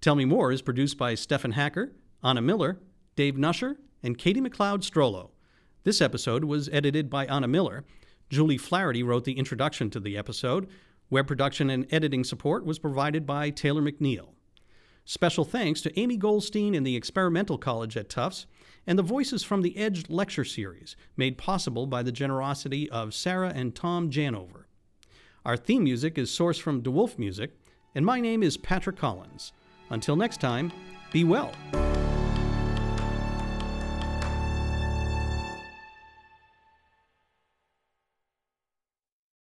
Tell 0.00 0.14
Me 0.14 0.24
More 0.24 0.50
is 0.50 0.62
produced 0.62 0.96
by 0.96 1.14
Stefan 1.14 1.52
Hacker, 1.52 1.92
Anna 2.24 2.40
Miller, 2.40 2.80
Dave 3.16 3.36
Nusher, 3.36 3.76
and 4.02 4.18
Katie 4.18 4.40
McLeod 4.40 4.82
Strollo. 4.82 5.30
This 5.84 6.00
episode 6.00 6.44
was 6.44 6.68
edited 6.70 7.08
by 7.08 7.26
Anna 7.26 7.48
Miller. 7.48 7.84
Julie 8.30 8.58
Flaherty 8.58 9.02
wrote 9.02 9.24
the 9.24 9.38
introduction 9.38 9.90
to 9.90 10.00
the 10.00 10.16
episode. 10.16 10.68
Web 11.10 11.26
production 11.26 11.68
and 11.68 11.86
editing 11.90 12.22
support 12.22 12.64
was 12.64 12.78
provided 12.78 13.26
by 13.26 13.50
Taylor 13.50 13.82
McNeil. 13.82 14.28
Special 15.04 15.44
thanks 15.44 15.80
to 15.80 15.98
Amy 15.98 16.16
Goldstein 16.16 16.76
and 16.76 16.86
the 16.86 16.94
Experimental 16.94 17.58
College 17.58 17.96
at 17.96 18.08
Tufts, 18.08 18.46
and 18.86 18.96
the 18.96 19.02
voices 19.02 19.42
from 19.42 19.62
the 19.62 19.76
Edge 19.76 20.08
lecture 20.08 20.44
series, 20.44 20.94
made 21.16 21.36
possible 21.36 21.86
by 21.88 22.04
the 22.04 22.12
generosity 22.12 22.88
of 22.90 23.12
Sarah 23.12 23.52
and 23.52 23.74
Tom 23.74 24.08
Janover. 24.08 24.66
Our 25.44 25.56
theme 25.56 25.82
music 25.82 26.16
is 26.16 26.30
sourced 26.30 26.60
from 26.60 26.82
De 26.82 26.90
Wolfe 26.90 27.18
Music, 27.18 27.50
and 27.96 28.06
my 28.06 28.20
name 28.20 28.44
is 28.44 28.56
Patrick 28.56 28.96
Collins. 28.96 29.52
Until 29.88 30.14
next 30.14 30.40
time, 30.40 30.70
be 31.12 31.24
well. 31.24 31.52